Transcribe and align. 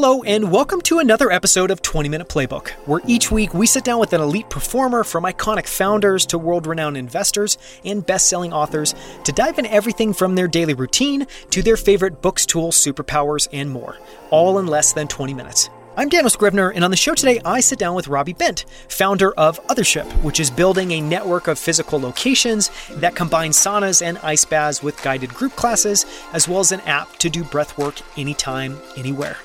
Hello, 0.00 0.22
and 0.22 0.52
welcome 0.52 0.80
to 0.82 1.00
another 1.00 1.28
episode 1.32 1.72
of 1.72 1.82
20 1.82 2.08
Minute 2.08 2.28
Playbook, 2.28 2.68
where 2.86 3.00
each 3.08 3.32
week 3.32 3.52
we 3.52 3.66
sit 3.66 3.82
down 3.82 3.98
with 3.98 4.12
an 4.12 4.20
elite 4.20 4.48
performer 4.48 5.02
from 5.02 5.24
iconic 5.24 5.66
founders 5.66 6.24
to 6.26 6.38
world 6.38 6.68
renowned 6.68 6.96
investors 6.96 7.58
and 7.84 8.06
best 8.06 8.28
selling 8.28 8.52
authors 8.52 8.94
to 9.24 9.32
dive 9.32 9.58
in 9.58 9.66
everything 9.66 10.12
from 10.12 10.36
their 10.36 10.46
daily 10.46 10.72
routine 10.72 11.26
to 11.50 11.64
their 11.64 11.76
favorite 11.76 12.22
books, 12.22 12.46
tools, 12.46 12.76
superpowers, 12.76 13.48
and 13.52 13.70
more, 13.70 13.98
all 14.30 14.60
in 14.60 14.68
less 14.68 14.92
than 14.92 15.08
20 15.08 15.34
minutes. 15.34 15.68
I'm 15.96 16.08
Daniel 16.08 16.30
Scrivner, 16.30 16.72
and 16.72 16.84
on 16.84 16.92
the 16.92 16.96
show 16.96 17.16
today, 17.16 17.40
I 17.44 17.58
sit 17.58 17.80
down 17.80 17.96
with 17.96 18.06
Robbie 18.06 18.34
Bent, 18.34 18.66
founder 18.88 19.32
of 19.32 19.60
Othership, 19.66 20.06
which 20.22 20.38
is 20.38 20.48
building 20.48 20.92
a 20.92 21.00
network 21.00 21.48
of 21.48 21.58
physical 21.58 21.98
locations 21.98 22.70
that 22.88 23.16
combine 23.16 23.50
saunas 23.50 24.00
and 24.00 24.16
ice 24.18 24.44
baths 24.44 24.80
with 24.80 25.02
guided 25.02 25.34
group 25.34 25.56
classes, 25.56 26.06
as 26.32 26.46
well 26.46 26.60
as 26.60 26.70
an 26.70 26.82
app 26.82 27.16
to 27.16 27.28
do 27.28 27.42
breathwork 27.42 28.00
anytime, 28.16 28.80
anywhere. 28.96 29.38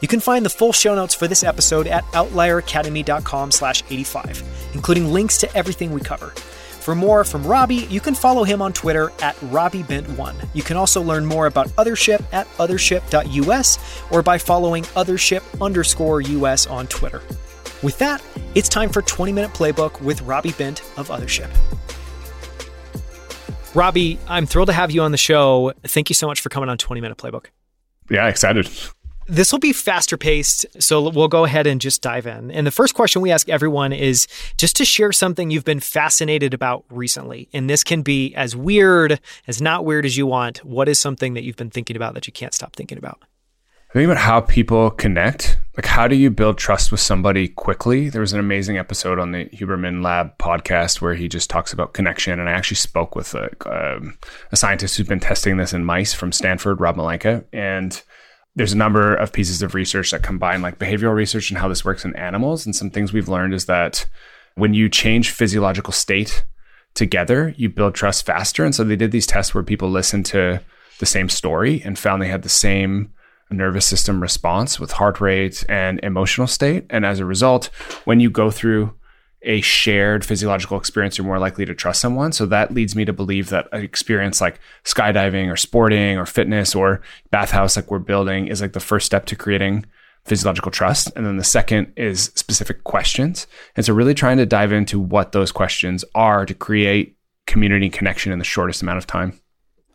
You 0.00 0.08
can 0.08 0.20
find 0.20 0.44
the 0.44 0.50
full 0.50 0.72
show 0.72 0.94
notes 0.94 1.14
for 1.14 1.26
this 1.26 1.42
episode 1.42 1.86
at 1.86 2.04
outlieracademy.com 2.06 3.50
slash 3.50 3.82
85, 3.90 4.70
including 4.74 5.12
links 5.12 5.38
to 5.38 5.56
everything 5.56 5.92
we 5.92 6.00
cover. 6.00 6.28
For 6.88 6.94
more 6.94 7.22
from 7.24 7.46
Robbie, 7.46 7.86
you 7.90 8.00
can 8.00 8.14
follow 8.14 8.44
him 8.44 8.62
on 8.62 8.72
Twitter 8.72 9.12
at 9.20 9.36
RobbieBent1. 9.36 10.48
You 10.54 10.62
can 10.62 10.76
also 10.76 11.02
learn 11.02 11.26
more 11.26 11.46
about 11.46 11.68
Othership 11.70 12.24
at 12.32 12.46
othership.us 12.56 13.78
or 14.10 14.22
by 14.22 14.38
following 14.38 14.84
Othership 14.84 15.42
underscore 15.60 16.22
US 16.22 16.66
on 16.66 16.86
Twitter. 16.86 17.20
With 17.82 17.98
that, 17.98 18.22
it's 18.54 18.68
time 18.68 18.88
for 18.88 19.02
20 19.02 19.32
Minute 19.32 19.50
Playbook 19.52 20.00
with 20.00 20.22
Robbie 20.22 20.52
Bent 20.52 20.80
of 20.96 21.08
Othership. 21.08 21.50
Robbie, 23.74 24.18
I'm 24.26 24.46
thrilled 24.46 24.68
to 24.68 24.72
have 24.72 24.90
you 24.90 25.02
on 25.02 25.12
the 25.12 25.18
show. 25.18 25.72
Thank 25.84 26.08
you 26.08 26.14
so 26.14 26.26
much 26.26 26.40
for 26.40 26.48
coming 26.48 26.70
on 26.70 26.78
20 26.78 27.00
Minute 27.02 27.18
Playbook. 27.18 27.46
Yeah, 28.08 28.28
excited. 28.28 28.68
This 29.30 29.52
will 29.52 29.58
be 29.58 29.74
faster 29.74 30.16
paced, 30.16 30.64
so 30.82 31.10
we'll 31.10 31.28
go 31.28 31.44
ahead 31.44 31.66
and 31.66 31.82
just 31.82 32.00
dive 32.00 32.26
in. 32.26 32.50
And 32.50 32.66
the 32.66 32.70
first 32.70 32.94
question 32.94 33.20
we 33.20 33.30
ask 33.30 33.46
everyone 33.50 33.92
is 33.92 34.26
just 34.56 34.74
to 34.76 34.86
share 34.86 35.12
something 35.12 35.50
you've 35.50 35.66
been 35.66 35.80
fascinated 35.80 36.54
about 36.54 36.86
recently. 36.88 37.46
And 37.52 37.68
this 37.68 37.84
can 37.84 38.00
be 38.00 38.34
as 38.34 38.56
weird, 38.56 39.20
as 39.46 39.60
not 39.60 39.84
weird 39.84 40.06
as 40.06 40.16
you 40.16 40.26
want. 40.26 40.64
What 40.64 40.88
is 40.88 40.98
something 40.98 41.34
that 41.34 41.44
you've 41.44 41.56
been 41.56 41.68
thinking 41.68 41.94
about 41.94 42.14
that 42.14 42.26
you 42.26 42.32
can't 42.32 42.54
stop 42.54 42.74
thinking 42.74 42.96
about? 42.96 43.20
Think 43.92 44.06
about 44.06 44.18
how 44.18 44.40
people 44.40 44.90
connect. 44.90 45.58
Like, 45.76 45.86
how 45.86 46.08
do 46.08 46.16
you 46.16 46.30
build 46.30 46.58
trust 46.58 46.90
with 46.90 47.00
somebody 47.00 47.48
quickly? 47.48 48.08
There 48.10 48.20
was 48.20 48.32
an 48.32 48.40
amazing 48.40 48.76
episode 48.78 49.18
on 49.18 49.32
the 49.32 49.46
Huberman 49.46 50.02
Lab 50.02 50.36
podcast 50.38 51.00
where 51.00 51.14
he 51.14 51.28
just 51.28 51.48
talks 51.48 51.72
about 51.72 51.92
connection. 51.92 52.38
And 52.38 52.48
I 52.48 52.52
actually 52.52 52.76
spoke 52.76 53.14
with 53.14 53.34
a, 53.34 53.48
um, 53.66 54.18
a 54.52 54.56
scientist 54.56 54.96
who's 54.96 55.06
been 55.06 55.20
testing 55.20 55.56
this 55.56 55.72
in 55.72 55.84
mice 55.84 56.12
from 56.12 56.32
Stanford, 56.32 56.80
Rob 56.80 56.96
Malenka. 56.96 57.44
And 57.52 58.02
there's 58.58 58.72
a 58.72 58.76
number 58.76 59.14
of 59.14 59.32
pieces 59.32 59.62
of 59.62 59.74
research 59.74 60.10
that 60.10 60.24
combine 60.24 60.62
like 60.62 60.80
behavioral 60.80 61.14
research 61.14 61.48
and 61.48 61.58
how 61.58 61.68
this 61.68 61.84
works 61.84 62.04
in 62.04 62.14
animals. 62.16 62.66
And 62.66 62.74
some 62.74 62.90
things 62.90 63.12
we've 63.12 63.28
learned 63.28 63.54
is 63.54 63.66
that 63.66 64.04
when 64.56 64.74
you 64.74 64.88
change 64.88 65.30
physiological 65.30 65.92
state 65.92 66.44
together, 66.94 67.54
you 67.56 67.68
build 67.68 67.94
trust 67.94 68.26
faster. 68.26 68.64
And 68.64 68.74
so 68.74 68.82
they 68.82 68.96
did 68.96 69.12
these 69.12 69.28
tests 69.28 69.54
where 69.54 69.62
people 69.62 69.88
listened 69.88 70.26
to 70.26 70.60
the 70.98 71.06
same 71.06 71.28
story 71.28 71.80
and 71.84 71.96
found 71.96 72.20
they 72.20 72.26
had 72.26 72.42
the 72.42 72.48
same 72.48 73.12
nervous 73.48 73.86
system 73.86 74.20
response 74.20 74.80
with 74.80 74.90
heart 74.90 75.20
rate 75.20 75.64
and 75.68 76.00
emotional 76.02 76.48
state. 76.48 76.84
And 76.90 77.06
as 77.06 77.20
a 77.20 77.24
result, 77.24 77.66
when 78.06 78.18
you 78.18 78.28
go 78.28 78.50
through 78.50 78.92
a 79.42 79.60
shared 79.60 80.24
physiological 80.24 80.78
experience, 80.78 81.16
you're 81.16 81.26
more 81.26 81.38
likely 81.38 81.64
to 81.64 81.74
trust 81.74 82.00
someone. 82.00 82.32
So 82.32 82.46
that 82.46 82.72
leads 82.72 82.96
me 82.96 83.04
to 83.04 83.12
believe 83.12 83.50
that 83.50 83.68
an 83.72 83.82
experience 83.82 84.40
like 84.40 84.58
skydiving 84.84 85.50
or 85.52 85.56
sporting 85.56 86.18
or 86.18 86.26
fitness 86.26 86.74
or 86.74 87.00
bathhouse, 87.30 87.76
like 87.76 87.90
we're 87.90 88.00
building, 88.00 88.48
is 88.48 88.60
like 88.60 88.72
the 88.72 88.80
first 88.80 89.06
step 89.06 89.26
to 89.26 89.36
creating 89.36 89.86
physiological 90.24 90.70
trust. 90.70 91.10
And 91.16 91.24
then 91.24 91.36
the 91.36 91.44
second 91.44 91.92
is 91.96 92.32
specific 92.34 92.84
questions. 92.84 93.46
And 93.76 93.86
so 93.86 93.94
really 93.94 94.14
trying 94.14 94.36
to 94.38 94.46
dive 94.46 94.72
into 94.72 94.98
what 95.00 95.32
those 95.32 95.52
questions 95.52 96.04
are 96.14 96.44
to 96.44 96.54
create 96.54 97.16
community 97.46 97.88
connection 97.88 98.32
in 98.32 98.38
the 98.38 98.44
shortest 98.44 98.82
amount 98.82 98.98
of 98.98 99.06
time 99.06 99.40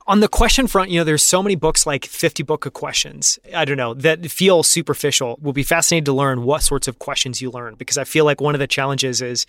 on 0.05 0.19
the 0.19 0.27
question 0.27 0.67
front, 0.67 0.89
you 0.89 0.99
know, 0.99 1.03
there's 1.03 1.23
so 1.23 1.41
many 1.41 1.55
books 1.55 1.85
like 1.85 2.05
50 2.05 2.43
Book 2.43 2.65
of 2.65 2.73
Questions, 2.73 3.39
I 3.55 3.65
don't 3.65 3.77
know, 3.77 3.93
that 3.95 4.29
feel 4.29 4.63
superficial. 4.63 5.37
We'll 5.41 5.53
be 5.53 5.63
fascinated 5.63 6.05
to 6.05 6.13
learn 6.13 6.43
what 6.43 6.61
sorts 6.61 6.87
of 6.87 6.99
questions 6.99 7.41
you 7.41 7.49
learn 7.49 7.75
because 7.75 7.97
I 7.97 8.03
feel 8.03 8.25
like 8.25 8.41
one 8.41 8.55
of 8.55 8.59
the 8.59 8.67
challenges 8.67 9.21
is 9.21 9.45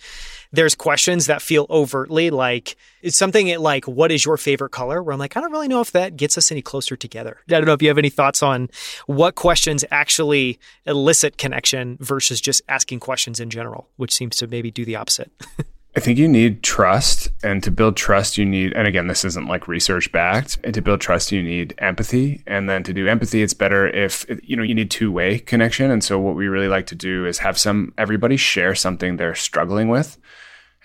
there's 0.51 0.75
questions 0.75 1.25
that 1.25 1.41
feel 1.41 1.65
overtly 1.69 2.29
like 2.29 2.75
it's 3.01 3.17
something 3.17 3.57
like, 3.59 3.85
what 3.85 4.11
is 4.11 4.25
your 4.25 4.37
favorite 4.37 4.71
color? 4.71 5.03
Where 5.03 5.13
I'm 5.13 5.19
like, 5.19 5.35
I 5.35 5.41
don't 5.41 5.51
really 5.51 5.67
know 5.67 5.81
if 5.81 5.91
that 5.91 6.15
gets 6.15 6.37
us 6.37 6.51
any 6.51 6.61
closer 6.61 6.95
together. 6.95 7.37
I 7.47 7.51
don't 7.51 7.65
know 7.65 7.73
if 7.73 7.81
you 7.81 7.89
have 7.89 7.97
any 7.97 8.09
thoughts 8.09 8.41
on 8.41 8.69
what 9.07 9.35
questions 9.35 9.83
actually 9.91 10.59
elicit 10.85 11.37
connection 11.37 11.97
versus 11.99 12.39
just 12.39 12.61
asking 12.69 13.01
questions 13.01 13.39
in 13.39 13.49
general, 13.49 13.89
which 13.97 14.13
seems 14.13 14.37
to 14.37 14.47
maybe 14.47 14.71
do 14.71 14.85
the 14.85 14.95
opposite. 14.95 15.31
I 15.95 16.01
think 16.01 16.19
you 16.19 16.27
need 16.27 16.61
trust. 16.61 17.29
And 17.41 17.63
to 17.63 17.71
build 17.71 17.95
trust, 17.95 18.37
you 18.37 18.45
need, 18.45 18.73
and 18.73 18.85
again, 18.85 19.07
this 19.07 19.23
isn't 19.23 19.47
like 19.47 19.69
research 19.69 20.11
backed. 20.11 20.57
And 20.63 20.73
to 20.73 20.81
build 20.81 20.99
trust, 20.99 21.31
you 21.31 21.41
need 21.41 21.73
empathy. 21.77 22.43
And 22.45 22.69
then 22.69 22.83
to 22.83 22.93
do 22.93 23.07
empathy, 23.07 23.41
it's 23.41 23.53
better 23.53 23.87
if, 23.87 24.25
you 24.43 24.57
know, 24.57 24.63
you 24.63 24.75
need 24.75 24.91
two 24.91 25.09
way 25.11 25.39
connection. 25.39 25.89
And 25.91 26.03
so 26.03 26.19
what 26.19 26.35
we 26.35 26.47
really 26.47 26.67
like 26.67 26.87
to 26.87 26.95
do 26.95 27.25
is 27.25 27.37
have 27.37 27.57
some, 27.57 27.93
everybody 27.97 28.35
share 28.35 28.75
something 28.75 29.15
they're 29.15 29.35
struggling 29.35 29.87
with. 29.87 30.17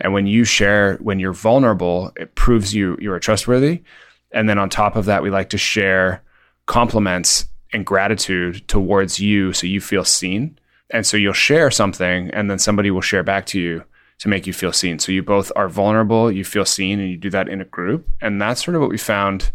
And 0.00 0.12
when 0.12 0.26
you 0.26 0.44
share, 0.44 0.97
when 0.98 1.19
you're 1.19 1.32
vulnerable, 1.32 2.12
it 2.16 2.37
proves 2.37 2.72
you, 2.72 2.97
you 3.00 3.12
are 3.12 3.21
trustworthy. 3.21 3.82
And 4.31 4.48
then 4.48 4.59
on 4.59 4.71
top 4.71 4.94
of 4.94 5.06
that, 5.06 5.25
we 5.25 5.31
like 5.31 5.50
to 5.50 5.59
share 5.59 6.22
compliments 6.66 7.47
and 7.72 7.84
gratitude 7.84 8.66
towards 8.69 9.19
you 9.19 9.53
so 9.53 9.66
you 9.66 9.81
feel 9.81 10.04
seen. 10.04 10.56
And 10.91 11.04
so 11.04 11.16
you'll 11.16 11.32
share 11.32 11.71
something 11.71 12.31
and 12.31 12.48
then 12.48 12.60
somebody 12.60 12.92
will 12.92 13.00
share 13.00 13.25
back 13.25 13.47
to 13.47 13.60
you 13.60 13.84
to 14.20 14.28
make 14.28 14.47
you 14.47 14.53
feel 14.53 14.72
seen. 14.72 14.98
So 14.98 15.12
you 15.12 15.22
both 15.22 15.50
are 15.56 15.69
vulnerable, 15.69 16.31
you 16.31 16.44
feel 16.44 16.64
seen, 16.64 17.00
and 17.00 17.10
you 17.10 17.16
do 17.16 17.31
that 17.31 17.48
in 17.48 17.60
a 17.60 17.64
group. 17.64 18.08
And 18.20 18.41
that's 18.41 18.64
sort 18.64 18.75
of 18.75 18.82
what 18.82 18.91
we 18.91 18.98
found 18.98 19.50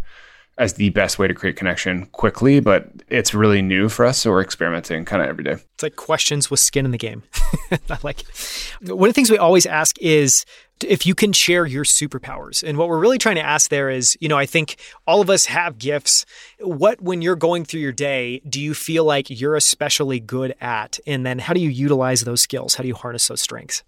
as 0.57 0.73
the 0.73 0.89
best 0.91 1.19
way 1.19 1.27
to 1.27 1.33
create 1.33 1.57
connection 1.57 2.05
quickly, 2.07 2.61
but 2.61 2.89
it's 3.09 3.33
really 3.33 3.61
new 3.61 3.89
for 3.89 4.05
us. 4.05 4.19
So 4.19 4.31
we're 4.31 4.41
experimenting 4.41 5.03
kind 5.03 5.21
of 5.21 5.27
every 5.27 5.43
day. 5.43 5.57
It's 5.73 5.83
like 5.83 5.97
questions 5.97 6.49
with 6.49 6.61
skin 6.61 6.85
in 6.85 6.91
the 6.91 6.97
game. 6.97 7.23
I 7.89 7.97
like 8.03 8.21
it. 8.21 8.73
One 8.89 9.09
of 9.09 9.13
the 9.13 9.13
things 9.13 9.29
we 9.29 9.37
always 9.37 9.65
ask 9.65 9.99
is 9.99 10.45
if 10.83 11.05
you 11.05 11.13
can 11.13 11.33
share 11.33 11.65
your 11.65 11.83
superpowers. 11.83 12.63
And 12.63 12.77
what 12.77 12.87
we're 12.87 12.99
really 12.99 13.17
trying 13.17 13.35
to 13.35 13.45
ask 13.45 13.69
there 13.69 13.89
is, 13.89 14.17
you 14.19 14.29
know, 14.29 14.37
I 14.37 14.45
think 14.45 14.77
all 15.05 15.21
of 15.21 15.29
us 15.29 15.45
have 15.45 15.77
gifts. 15.77 16.25
What, 16.59 17.01
when 17.01 17.21
you're 17.21 17.35
going 17.35 17.65
through 17.65 17.81
your 17.81 17.91
day, 17.91 18.41
do 18.47 18.61
you 18.61 18.73
feel 18.73 19.03
like 19.03 19.29
you're 19.29 19.55
especially 19.55 20.19
good 20.19 20.55
at? 20.61 20.99
And 21.05 21.25
then 21.25 21.39
how 21.39 21.53
do 21.53 21.59
you 21.59 21.69
utilize 21.69 22.21
those 22.21 22.41
skills? 22.41 22.75
How 22.75 22.81
do 22.81 22.87
you 22.87 22.95
harness 22.95 23.27
those 23.27 23.41
strengths? 23.41 23.83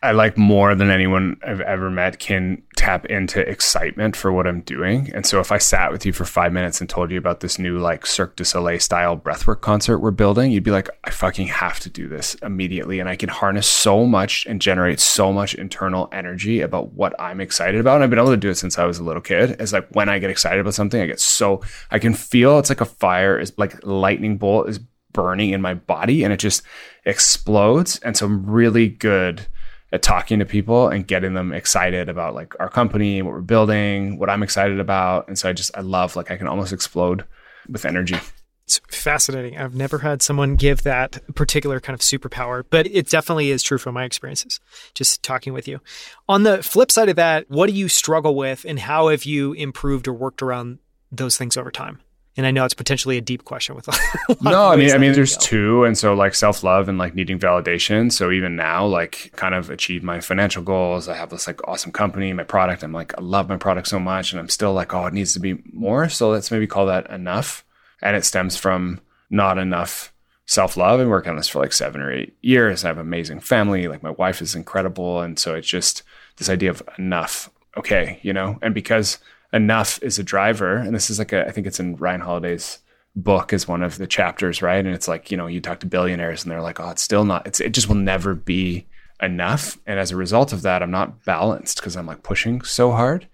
I 0.00 0.12
like 0.12 0.38
more 0.38 0.76
than 0.76 0.90
anyone 0.90 1.40
I've 1.44 1.60
ever 1.60 1.90
met 1.90 2.20
can 2.20 2.62
tap 2.76 3.06
into 3.06 3.40
excitement 3.40 4.14
for 4.14 4.32
what 4.32 4.46
I'm 4.46 4.60
doing. 4.60 5.10
And 5.12 5.26
so 5.26 5.40
if 5.40 5.50
I 5.50 5.58
sat 5.58 5.90
with 5.90 6.06
you 6.06 6.12
for 6.12 6.24
five 6.24 6.52
minutes 6.52 6.80
and 6.80 6.88
told 6.88 7.10
you 7.10 7.18
about 7.18 7.40
this 7.40 7.58
new 7.58 7.78
like 7.78 8.06
Cirque 8.06 8.36
du 8.36 8.44
Soleil 8.44 8.78
style 8.78 9.16
breathwork 9.16 9.60
concert 9.60 9.98
we're 9.98 10.12
building, 10.12 10.52
you'd 10.52 10.62
be 10.62 10.70
like, 10.70 10.88
I 11.02 11.10
fucking 11.10 11.48
have 11.48 11.80
to 11.80 11.90
do 11.90 12.06
this 12.06 12.34
immediately. 12.36 13.00
And 13.00 13.08
I 13.08 13.16
can 13.16 13.28
harness 13.28 13.66
so 13.66 14.06
much 14.06 14.46
and 14.46 14.62
generate 14.62 15.00
so 15.00 15.32
much 15.32 15.54
internal 15.54 16.08
energy 16.12 16.60
about 16.60 16.92
what 16.92 17.20
I'm 17.20 17.40
excited 17.40 17.80
about. 17.80 17.96
And 17.96 18.04
I've 18.04 18.10
been 18.10 18.20
able 18.20 18.30
to 18.30 18.36
do 18.36 18.50
it 18.50 18.56
since 18.56 18.78
I 18.78 18.84
was 18.84 19.00
a 19.00 19.04
little 19.04 19.22
kid. 19.22 19.56
It's 19.58 19.72
like 19.72 19.88
when 19.90 20.08
I 20.08 20.20
get 20.20 20.30
excited 20.30 20.60
about 20.60 20.74
something, 20.74 21.00
I 21.00 21.06
get 21.06 21.18
so 21.18 21.60
I 21.90 21.98
can 21.98 22.14
feel 22.14 22.60
it's 22.60 22.68
like 22.68 22.80
a 22.80 22.84
fire 22.84 23.36
is 23.36 23.52
like 23.56 23.84
lightning 23.84 24.38
bolt 24.38 24.68
is 24.68 24.78
burning 25.12 25.50
in 25.50 25.60
my 25.60 25.74
body 25.74 26.22
and 26.22 26.32
it 26.32 26.38
just 26.38 26.62
explodes. 27.04 27.98
And 28.04 28.16
so 28.16 28.26
I'm 28.26 28.48
really 28.48 28.88
good 28.88 29.48
at 29.92 30.02
talking 30.02 30.38
to 30.38 30.44
people 30.44 30.88
and 30.88 31.06
getting 31.06 31.34
them 31.34 31.52
excited 31.52 32.08
about 32.08 32.34
like 32.34 32.58
our 32.60 32.68
company, 32.68 33.22
what 33.22 33.32
we're 33.32 33.40
building, 33.40 34.18
what 34.18 34.30
I'm 34.30 34.42
excited 34.42 34.80
about. 34.80 35.28
And 35.28 35.38
so 35.38 35.48
I 35.48 35.52
just 35.52 35.70
I 35.76 35.80
love 35.80 36.16
like 36.16 36.30
I 36.30 36.36
can 36.36 36.46
almost 36.46 36.72
explode 36.72 37.24
with 37.68 37.84
energy. 37.84 38.18
It's 38.64 38.80
fascinating. 38.90 39.56
I've 39.56 39.74
never 39.74 40.00
had 40.00 40.20
someone 40.20 40.54
give 40.54 40.82
that 40.82 41.34
particular 41.34 41.80
kind 41.80 41.94
of 41.94 42.00
superpower, 42.00 42.64
but 42.68 42.86
it 42.86 43.08
definitely 43.08 43.50
is 43.50 43.62
true 43.62 43.78
from 43.78 43.94
my 43.94 44.04
experiences, 44.04 44.60
just 44.92 45.22
talking 45.22 45.54
with 45.54 45.66
you. 45.66 45.80
On 46.28 46.42
the 46.42 46.62
flip 46.62 46.90
side 46.90 47.08
of 47.08 47.16
that, 47.16 47.50
what 47.50 47.68
do 47.68 47.72
you 47.72 47.88
struggle 47.88 48.34
with 48.34 48.66
and 48.68 48.80
how 48.80 49.08
have 49.08 49.24
you 49.24 49.54
improved 49.54 50.06
or 50.06 50.12
worked 50.12 50.42
around 50.42 50.80
those 51.10 51.38
things 51.38 51.56
over 51.56 51.70
time? 51.70 52.00
And 52.38 52.46
I 52.46 52.52
know 52.52 52.64
it's 52.64 52.72
potentially 52.72 53.18
a 53.18 53.20
deep 53.20 53.44
question 53.44 53.74
with 53.74 53.88
no, 54.40 54.68
I 54.68 54.76
mean, 54.76 54.92
I 54.92 54.98
mean, 54.98 55.12
there's 55.12 55.36
two, 55.36 55.82
and 55.82 55.98
so 55.98 56.14
like 56.14 56.36
self 56.36 56.62
love 56.62 56.88
and 56.88 56.96
like 56.96 57.16
needing 57.16 57.36
validation. 57.36 58.12
So 58.12 58.30
even 58.30 58.54
now, 58.54 58.86
like, 58.86 59.32
kind 59.34 59.56
of 59.56 59.70
achieve 59.70 60.04
my 60.04 60.20
financial 60.20 60.62
goals. 60.62 61.08
I 61.08 61.16
have 61.16 61.30
this 61.30 61.48
like 61.48 61.66
awesome 61.66 61.90
company, 61.90 62.32
my 62.32 62.44
product. 62.44 62.84
I'm 62.84 62.92
like, 62.92 63.12
I 63.18 63.22
love 63.22 63.48
my 63.48 63.56
product 63.56 63.88
so 63.88 63.98
much, 63.98 64.30
and 64.30 64.38
I'm 64.38 64.48
still 64.48 64.72
like, 64.72 64.94
oh, 64.94 65.06
it 65.06 65.14
needs 65.14 65.32
to 65.32 65.40
be 65.40 65.58
more. 65.72 66.08
So 66.08 66.30
let's 66.30 66.52
maybe 66.52 66.68
call 66.68 66.86
that 66.86 67.10
enough. 67.10 67.64
And 68.00 68.14
it 68.14 68.24
stems 68.24 68.56
from 68.56 69.00
not 69.30 69.58
enough 69.58 70.14
self 70.46 70.76
love. 70.76 71.00
and 71.00 71.10
working 71.10 71.30
on 71.30 71.36
this 71.36 71.48
for 71.48 71.58
like 71.58 71.72
seven 71.72 72.00
or 72.00 72.12
eight 72.12 72.36
years. 72.40 72.84
I 72.84 72.88
have 72.88 72.98
an 72.98 73.02
amazing 73.02 73.40
family. 73.40 73.88
Like 73.88 74.04
my 74.04 74.12
wife 74.12 74.40
is 74.40 74.54
incredible, 74.54 75.22
and 75.22 75.40
so 75.40 75.56
it's 75.56 75.66
just 75.66 76.04
this 76.36 76.48
idea 76.48 76.70
of 76.70 76.84
enough. 76.98 77.50
Okay, 77.76 78.20
you 78.22 78.32
know, 78.32 78.60
and 78.62 78.74
because 78.74 79.18
enough 79.52 80.02
is 80.02 80.18
a 80.18 80.22
driver, 80.22 80.76
and 80.76 80.94
this 80.94 81.10
is 81.10 81.18
like 81.18 81.32
a, 81.32 81.46
I 81.46 81.50
think 81.50 81.66
it's 81.66 81.80
in 81.80 81.96
Ryan 81.96 82.20
Holiday's 82.20 82.78
book 83.16 83.52
is 83.52 83.66
one 83.66 83.82
of 83.82 83.98
the 83.98 84.06
chapters, 84.06 84.62
right? 84.62 84.84
And 84.84 84.94
it's 84.94 85.08
like, 85.08 85.30
you 85.30 85.36
know, 85.36 85.46
you 85.46 85.60
talk 85.60 85.80
to 85.80 85.86
billionaires 85.86 86.42
and 86.44 86.52
they're 86.52 86.62
like, 86.62 86.78
oh, 86.78 86.90
it's 86.90 87.02
still 87.02 87.24
not, 87.24 87.46
it's, 87.46 87.60
it 87.60 87.72
just 87.72 87.88
will 87.88 87.96
never 87.96 88.34
be 88.34 88.86
enough. 89.20 89.78
And 89.86 89.98
as 89.98 90.12
a 90.12 90.16
result 90.16 90.52
of 90.52 90.62
that, 90.62 90.82
I'm 90.82 90.90
not 90.90 91.24
balanced 91.24 91.78
because 91.78 91.96
I'm 91.96 92.06
like 92.06 92.22
pushing 92.22 92.62
so 92.62 92.92
hard. 92.92 93.26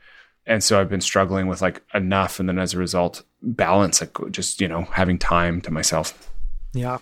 And 0.47 0.63
so 0.63 0.81
I've 0.81 0.89
been 0.89 1.01
struggling 1.01 1.47
with 1.47 1.61
like 1.61 1.83
enough. 1.93 2.41
And 2.41 2.49
then 2.49 2.59
as 2.59 2.75
a 2.75 2.79
result, 2.79 3.23
balance, 3.43 4.01
like 4.01 4.17
just, 4.31 4.61
you 4.61 4.69
know, 4.69 4.83
having 4.83 5.19
time 5.19 5.61
to 5.63 5.71
myself. 5.71 6.33
Yeah. 6.73 6.99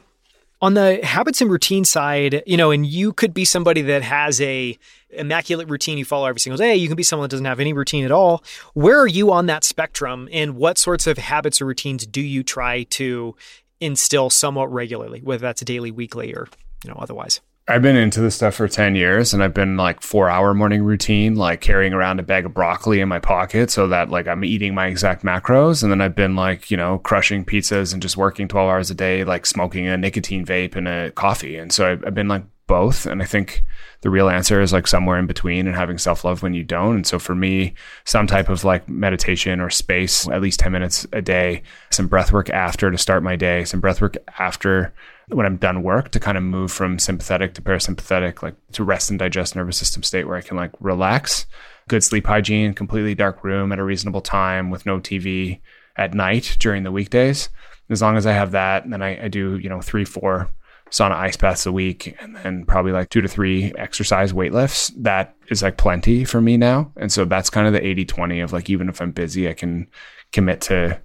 On 0.62 0.74
the 0.74 1.04
habits 1.04 1.40
and 1.40 1.50
routine 1.50 1.84
side, 1.84 2.44
you 2.46 2.56
know, 2.56 2.70
and 2.70 2.86
you 2.86 3.12
could 3.12 3.34
be 3.34 3.44
somebody 3.44 3.82
that 3.82 4.02
has 4.02 4.40
a 4.40 4.78
immaculate 5.10 5.68
routine 5.68 5.98
you 5.98 6.04
follow 6.04 6.26
every 6.26 6.38
single 6.38 6.56
day. 6.56 6.76
You 6.76 6.86
can 6.86 6.96
be 6.96 7.02
someone 7.02 7.24
that 7.24 7.32
doesn't 7.32 7.46
have 7.46 7.58
any 7.58 7.72
routine 7.72 8.04
at 8.04 8.12
all. 8.12 8.44
Where 8.72 9.00
are 9.00 9.08
you 9.08 9.32
on 9.32 9.46
that 9.46 9.64
spectrum 9.64 10.28
and 10.32 10.54
what 10.54 10.78
sorts 10.78 11.08
of 11.08 11.18
habits 11.18 11.60
or 11.60 11.66
routines 11.66 12.06
do 12.06 12.20
you 12.20 12.44
try 12.44 12.84
to 12.84 13.34
instill 13.80 14.30
somewhat 14.30 14.72
regularly, 14.72 15.20
whether 15.20 15.42
that's 15.42 15.62
daily, 15.62 15.90
weekly, 15.90 16.32
or, 16.32 16.46
you 16.84 16.90
know, 16.90 16.96
otherwise? 16.96 17.40
I've 17.68 17.82
been 17.82 17.96
into 17.96 18.20
this 18.20 18.34
stuff 18.34 18.56
for 18.56 18.66
10 18.66 18.96
years 18.96 19.32
and 19.32 19.42
I've 19.42 19.54
been 19.54 19.76
like 19.76 20.02
four 20.02 20.28
hour 20.28 20.52
morning 20.52 20.82
routine, 20.82 21.36
like 21.36 21.60
carrying 21.60 21.92
around 21.92 22.18
a 22.18 22.24
bag 22.24 22.44
of 22.44 22.52
broccoli 22.52 23.00
in 23.00 23.08
my 23.08 23.20
pocket 23.20 23.70
so 23.70 23.86
that 23.86 24.10
like 24.10 24.26
I'm 24.26 24.44
eating 24.44 24.74
my 24.74 24.88
exact 24.88 25.24
macros. 25.24 25.82
And 25.82 25.92
then 25.92 26.00
I've 26.00 26.16
been 26.16 26.34
like, 26.34 26.72
you 26.72 26.76
know, 26.76 26.98
crushing 26.98 27.44
pizzas 27.44 27.92
and 27.92 28.02
just 28.02 28.16
working 28.16 28.48
12 28.48 28.68
hours 28.68 28.90
a 28.90 28.94
day, 28.94 29.22
like 29.22 29.46
smoking 29.46 29.86
a 29.86 29.96
nicotine 29.96 30.44
vape 30.44 30.74
and 30.74 30.88
a 30.88 31.12
coffee. 31.12 31.56
And 31.56 31.72
so 31.72 31.92
I've, 31.92 32.04
I've 32.04 32.14
been 32.14 32.26
like 32.26 32.42
both. 32.66 33.06
And 33.06 33.22
I 33.22 33.26
think 33.26 33.64
the 34.00 34.10
real 34.10 34.28
answer 34.28 34.60
is 34.60 34.72
like 34.72 34.88
somewhere 34.88 35.18
in 35.18 35.26
between 35.28 35.68
and 35.68 35.76
having 35.76 35.98
self 35.98 36.24
love 36.24 36.42
when 36.42 36.54
you 36.54 36.64
don't. 36.64 36.96
And 36.96 37.06
so 37.06 37.20
for 37.20 37.34
me, 37.34 37.74
some 38.04 38.26
type 38.26 38.48
of 38.48 38.64
like 38.64 38.88
meditation 38.88 39.60
or 39.60 39.70
space, 39.70 40.28
at 40.28 40.42
least 40.42 40.58
10 40.58 40.72
minutes 40.72 41.06
a 41.12 41.22
day, 41.22 41.62
some 41.90 42.08
breath 42.08 42.32
work 42.32 42.50
after 42.50 42.90
to 42.90 42.98
start 42.98 43.22
my 43.22 43.36
day, 43.36 43.64
some 43.64 43.80
breath 43.80 44.00
work 44.00 44.16
after 44.38 44.92
when 45.34 45.46
I'm 45.46 45.56
done 45.56 45.82
work 45.82 46.10
to 46.10 46.20
kind 46.20 46.36
of 46.36 46.44
move 46.44 46.70
from 46.72 46.98
sympathetic 46.98 47.54
to 47.54 47.62
parasympathetic, 47.62 48.42
like 48.42 48.54
to 48.72 48.84
rest 48.84 49.10
and 49.10 49.18
digest 49.18 49.56
nervous 49.56 49.76
system 49.76 50.02
state 50.02 50.26
where 50.26 50.36
I 50.36 50.42
can 50.42 50.56
like 50.56 50.72
relax, 50.80 51.46
good 51.88 52.04
sleep 52.04 52.26
hygiene, 52.26 52.74
completely 52.74 53.14
dark 53.14 53.42
room 53.44 53.72
at 53.72 53.78
a 53.78 53.84
reasonable 53.84 54.20
time 54.20 54.70
with 54.70 54.86
no 54.86 54.98
TV 54.98 55.60
at 55.96 56.14
night 56.14 56.56
during 56.58 56.82
the 56.82 56.92
weekdays. 56.92 57.48
As 57.90 58.00
long 58.00 58.16
as 58.16 58.26
I 58.26 58.32
have 58.32 58.52
that, 58.52 58.84
and 58.84 58.92
then 58.92 59.02
I, 59.02 59.24
I 59.24 59.28
do, 59.28 59.58
you 59.58 59.68
know, 59.68 59.80
three, 59.80 60.04
four 60.04 60.48
sauna 60.90 61.12
ice 61.12 61.36
baths 61.36 61.64
a 61.64 61.72
week 61.72 62.14
and 62.20 62.36
then 62.36 62.66
probably 62.66 62.92
like 62.92 63.08
two 63.08 63.22
to 63.22 63.28
three 63.28 63.72
exercise 63.76 64.32
weight 64.34 64.52
lifts. 64.52 64.92
That 64.98 65.34
is 65.48 65.62
like 65.62 65.78
plenty 65.78 66.24
for 66.24 66.40
me 66.40 66.56
now. 66.58 66.92
And 66.96 67.10
so 67.10 67.24
that's 67.24 67.50
kind 67.50 67.66
of 67.66 67.72
the 67.72 67.84
80 67.84 68.04
20 68.04 68.40
of 68.40 68.52
like, 68.52 68.68
even 68.68 68.88
if 68.88 69.00
I'm 69.00 69.10
busy, 69.10 69.48
I 69.48 69.54
can 69.54 69.88
commit 70.32 70.60
to 70.62 71.00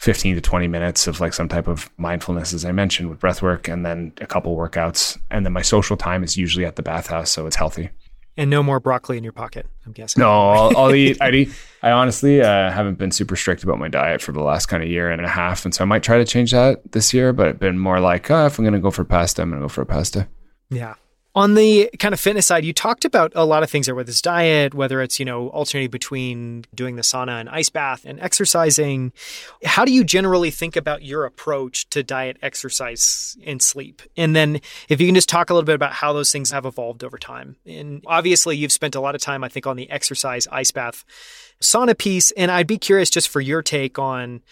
15 0.00 0.36
to 0.36 0.40
20 0.40 0.66
minutes 0.66 1.06
of 1.06 1.20
like 1.20 1.34
some 1.34 1.46
type 1.46 1.68
of 1.68 1.90
mindfulness, 1.98 2.54
as 2.54 2.64
I 2.64 2.72
mentioned, 2.72 3.10
with 3.10 3.20
breath 3.20 3.42
work 3.42 3.68
and 3.68 3.84
then 3.84 4.12
a 4.20 4.26
couple 4.26 4.56
workouts. 4.56 5.18
And 5.30 5.44
then 5.44 5.52
my 5.52 5.60
social 5.60 5.96
time 5.96 6.24
is 6.24 6.38
usually 6.38 6.64
at 6.64 6.76
the 6.76 6.82
bathhouse. 6.82 7.30
So 7.30 7.46
it's 7.46 7.56
healthy. 7.56 7.90
And 8.36 8.48
no 8.48 8.62
more 8.62 8.80
broccoli 8.80 9.18
in 9.18 9.24
your 9.24 9.34
pocket, 9.34 9.66
I'm 9.84 9.92
guessing. 9.92 10.22
No, 10.22 10.30
I'll, 10.30 10.76
I'll 10.76 10.94
eat. 10.94 11.18
I'd 11.20 11.34
eat. 11.34 11.50
I 11.82 11.90
honestly 11.90 12.40
uh, 12.40 12.70
haven't 12.70 12.96
been 12.96 13.10
super 13.10 13.36
strict 13.36 13.62
about 13.62 13.78
my 13.78 13.88
diet 13.88 14.22
for 14.22 14.32
the 14.32 14.42
last 14.42 14.66
kind 14.66 14.82
of 14.82 14.88
year 14.88 15.10
and 15.10 15.22
a 15.22 15.28
half. 15.28 15.66
And 15.66 15.74
so 15.74 15.84
I 15.84 15.86
might 15.86 16.02
try 16.02 16.16
to 16.16 16.24
change 16.24 16.52
that 16.52 16.92
this 16.92 17.12
year, 17.12 17.34
but 17.34 17.48
it's 17.48 17.58
been 17.58 17.78
more 17.78 18.00
like, 18.00 18.30
oh, 18.30 18.46
if 18.46 18.58
I'm 18.58 18.64
going 18.64 18.72
to 18.72 18.80
go 18.80 18.90
for 18.90 19.04
pasta, 19.04 19.42
I'm 19.42 19.50
going 19.50 19.60
to 19.60 19.64
go 19.64 19.68
for 19.68 19.82
a 19.82 19.86
pasta. 19.86 20.26
Yeah. 20.70 20.94
On 21.32 21.54
the 21.54 21.88
kind 22.00 22.12
of 22.12 22.18
fitness 22.18 22.46
side, 22.46 22.64
you 22.64 22.72
talked 22.72 23.04
about 23.04 23.30
a 23.36 23.44
lot 23.44 23.62
of 23.62 23.70
things 23.70 23.86
there, 23.86 23.94
whether 23.94 24.10
it's 24.10 24.20
diet, 24.20 24.74
whether 24.74 25.00
it's, 25.00 25.20
you 25.20 25.24
know, 25.24 25.48
alternating 25.50 25.90
between 25.90 26.64
doing 26.74 26.96
the 26.96 27.02
sauna 27.02 27.38
and 27.38 27.48
ice 27.48 27.68
bath 27.68 28.04
and 28.04 28.18
exercising. 28.18 29.12
How 29.64 29.84
do 29.84 29.92
you 29.92 30.02
generally 30.02 30.50
think 30.50 30.74
about 30.74 31.04
your 31.04 31.24
approach 31.24 31.88
to 31.90 32.02
diet, 32.02 32.36
exercise, 32.42 33.36
and 33.46 33.62
sleep? 33.62 34.02
And 34.16 34.34
then 34.34 34.60
if 34.88 35.00
you 35.00 35.06
can 35.06 35.14
just 35.14 35.28
talk 35.28 35.50
a 35.50 35.54
little 35.54 35.66
bit 35.66 35.76
about 35.76 35.92
how 35.92 36.12
those 36.12 36.32
things 36.32 36.50
have 36.50 36.66
evolved 36.66 37.04
over 37.04 37.16
time. 37.16 37.54
And 37.64 38.02
obviously, 38.08 38.56
you've 38.56 38.72
spent 38.72 38.96
a 38.96 39.00
lot 39.00 39.14
of 39.14 39.20
time, 39.20 39.44
I 39.44 39.48
think, 39.48 39.68
on 39.68 39.76
the 39.76 39.88
exercise, 39.88 40.48
ice 40.50 40.72
bath, 40.72 41.04
sauna 41.60 41.96
piece. 41.96 42.32
And 42.32 42.50
I'd 42.50 42.66
be 42.66 42.78
curious 42.78 43.08
just 43.08 43.28
for 43.28 43.40
your 43.40 43.62
take 43.62 44.00
on 44.00 44.42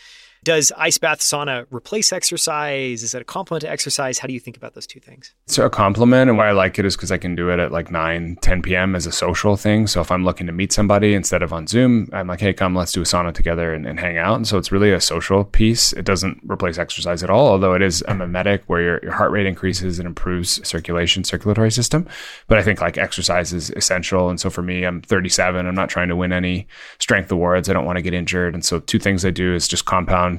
does 0.48 0.72
ice 0.78 0.96
bath 0.96 1.20
sauna 1.20 1.66
replace 1.70 2.10
exercise? 2.10 3.02
Is 3.02 3.14
it 3.14 3.20
a 3.20 3.24
complement 3.24 3.60
to 3.60 3.70
exercise? 3.70 4.18
How 4.18 4.26
do 4.26 4.32
you 4.32 4.40
think 4.40 4.56
about 4.56 4.72
those 4.72 4.86
two 4.86 4.98
things? 4.98 5.34
It's 5.44 5.58
a 5.58 5.68
complement. 5.68 6.30
And 6.30 6.38
why 6.38 6.48
I 6.48 6.52
like 6.52 6.78
it 6.78 6.86
is 6.86 6.96
because 6.96 7.12
I 7.12 7.18
can 7.18 7.34
do 7.34 7.50
it 7.50 7.58
at 7.58 7.70
like 7.70 7.90
9, 7.90 8.38
10 8.40 8.62
p.m. 8.62 8.96
as 8.96 9.04
a 9.04 9.12
social 9.12 9.58
thing. 9.58 9.86
So 9.86 10.00
if 10.00 10.10
I'm 10.10 10.24
looking 10.24 10.46
to 10.46 10.52
meet 10.54 10.72
somebody 10.72 11.12
instead 11.12 11.42
of 11.42 11.52
on 11.52 11.66
Zoom, 11.66 12.08
I'm 12.14 12.28
like, 12.28 12.40
hey, 12.40 12.54
come, 12.54 12.74
let's 12.74 12.92
do 12.92 13.02
a 13.02 13.04
sauna 13.04 13.34
together 13.34 13.74
and, 13.74 13.86
and 13.86 14.00
hang 14.00 14.16
out. 14.16 14.36
And 14.36 14.48
so 14.48 14.56
it's 14.56 14.72
really 14.72 14.90
a 14.90 15.02
social 15.02 15.44
piece. 15.44 15.92
It 15.92 16.06
doesn't 16.06 16.40
replace 16.50 16.78
exercise 16.78 17.22
at 17.22 17.28
all, 17.28 17.48
although 17.48 17.74
it 17.74 17.82
is 17.82 18.02
a 18.08 18.14
mimetic 18.14 18.62
where 18.68 18.80
your, 18.80 19.00
your 19.02 19.12
heart 19.12 19.30
rate 19.30 19.44
increases 19.44 19.98
and 19.98 20.06
improves 20.06 20.66
circulation, 20.66 21.24
circulatory 21.24 21.70
system. 21.70 22.08
But 22.46 22.56
I 22.56 22.62
think 22.62 22.80
like 22.80 22.96
exercise 22.96 23.52
is 23.52 23.68
essential. 23.72 24.30
And 24.30 24.40
so 24.40 24.48
for 24.48 24.62
me, 24.62 24.84
I'm 24.84 25.02
37. 25.02 25.66
I'm 25.66 25.74
not 25.74 25.90
trying 25.90 26.08
to 26.08 26.16
win 26.16 26.32
any 26.32 26.66
strength 27.00 27.30
awards. 27.30 27.68
I 27.68 27.74
don't 27.74 27.84
want 27.84 27.96
to 27.96 28.02
get 28.02 28.14
injured. 28.14 28.54
And 28.54 28.64
so 28.64 28.80
two 28.80 28.98
things 28.98 29.26
I 29.26 29.30
do 29.30 29.54
is 29.54 29.68
just 29.68 29.84
compound 29.84 30.37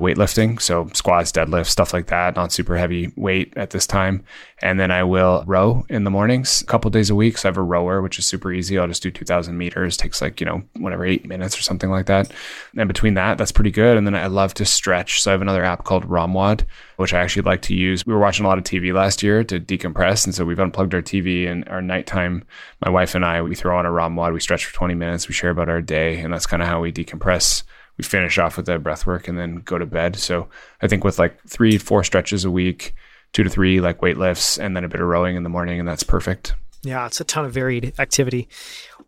weightlifting. 0.00 0.60
So 0.60 0.88
squats, 0.94 1.30
deadlifts, 1.30 1.66
stuff 1.66 1.92
like 1.92 2.06
that, 2.06 2.34
not 2.34 2.52
super 2.52 2.76
heavy 2.76 3.12
weight 3.16 3.52
at 3.56 3.70
this 3.70 3.86
time. 3.86 4.24
And 4.62 4.80
then 4.80 4.90
I 4.90 5.04
will 5.04 5.44
row 5.46 5.84
in 5.88 6.04
the 6.04 6.10
mornings 6.10 6.62
a 6.62 6.66
couple 6.66 6.90
days 6.90 7.10
a 7.10 7.14
week. 7.14 7.38
So 7.38 7.48
I 7.48 7.50
have 7.50 7.56
a 7.56 7.62
rower, 7.62 8.02
which 8.02 8.18
is 8.18 8.26
super 8.26 8.52
easy. 8.52 8.78
I'll 8.78 8.88
just 8.88 9.02
do 9.02 9.10
2000 9.10 9.56
meters, 9.56 9.96
takes 9.96 10.20
like, 10.20 10.40
you 10.40 10.46
know, 10.46 10.62
whatever, 10.78 11.04
eight 11.04 11.26
minutes 11.26 11.58
or 11.58 11.62
something 11.62 11.90
like 11.90 12.06
that. 12.06 12.32
And 12.76 12.88
between 12.88 13.14
that, 13.14 13.38
that's 13.38 13.52
pretty 13.52 13.70
good. 13.70 13.96
And 13.96 14.06
then 14.06 14.14
I 14.14 14.26
love 14.26 14.54
to 14.54 14.64
stretch. 14.64 15.20
So 15.22 15.30
I 15.30 15.32
have 15.32 15.42
another 15.42 15.64
app 15.64 15.84
called 15.84 16.08
ROMWOD, 16.08 16.64
which 16.96 17.14
I 17.14 17.20
actually 17.20 17.42
like 17.42 17.62
to 17.62 17.74
use. 17.74 18.06
We 18.06 18.14
were 18.14 18.20
watching 18.20 18.46
a 18.46 18.48
lot 18.48 18.58
of 18.58 18.64
TV 18.64 18.92
last 18.92 19.22
year 19.22 19.44
to 19.44 19.60
decompress. 19.60 20.24
And 20.24 20.34
so 20.34 20.44
we've 20.44 20.58
unplugged 20.58 20.94
our 20.94 21.02
TV 21.02 21.46
and 21.46 21.68
our 21.68 21.82
nighttime. 21.82 22.44
My 22.84 22.90
wife 22.90 23.14
and 23.14 23.24
I, 23.24 23.42
we 23.42 23.54
throw 23.54 23.78
on 23.78 23.86
a 23.86 23.90
ROMWOD, 23.90 24.32
we 24.32 24.40
stretch 24.40 24.64
for 24.64 24.74
20 24.74 24.94
minutes, 24.94 25.28
we 25.28 25.34
share 25.34 25.50
about 25.50 25.68
our 25.68 25.82
day. 25.82 26.20
And 26.20 26.32
that's 26.32 26.46
kind 26.46 26.62
of 26.62 26.68
how 26.68 26.80
we 26.80 26.92
decompress 26.92 27.64
we 28.00 28.04
finish 28.04 28.38
off 28.38 28.56
with 28.56 28.64
the 28.64 28.78
breath 28.78 29.06
work 29.06 29.28
and 29.28 29.38
then 29.38 29.56
go 29.56 29.76
to 29.76 29.84
bed. 29.84 30.16
So 30.16 30.48
I 30.80 30.88
think 30.88 31.04
with 31.04 31.18
like 31.18 31.38
three, 31.46 31.76
four 31.76 32.02
stretches 32.02 32.46
a 32.46 32.50
week, 32.50 32.94
two 33.34 33.42
to 33.42 33.50
three 33.50 33.78
like 33.80 34.00
weight 34.00 34.16
lifts, 34.16 34.58
and 34.58 34.74
then 34.74 34.84
a 34.84 34.88
bit 34.88 35.02
of 35.02 35.06
rowing 35.06 35.36
in 35.36 35.42
the 35.42 35.50
morning, 35.50 35.78
and 35.78 35.86
that's 35.86 36.02
perfect. 36.02 36.54
Yeah, 36.82 37.04
it's 37.04 37.20
a 37.20 37.24
ton 37.24 37.44
of 37.44 37.52
varied 37.52 37.92
activity. 37.98 38.48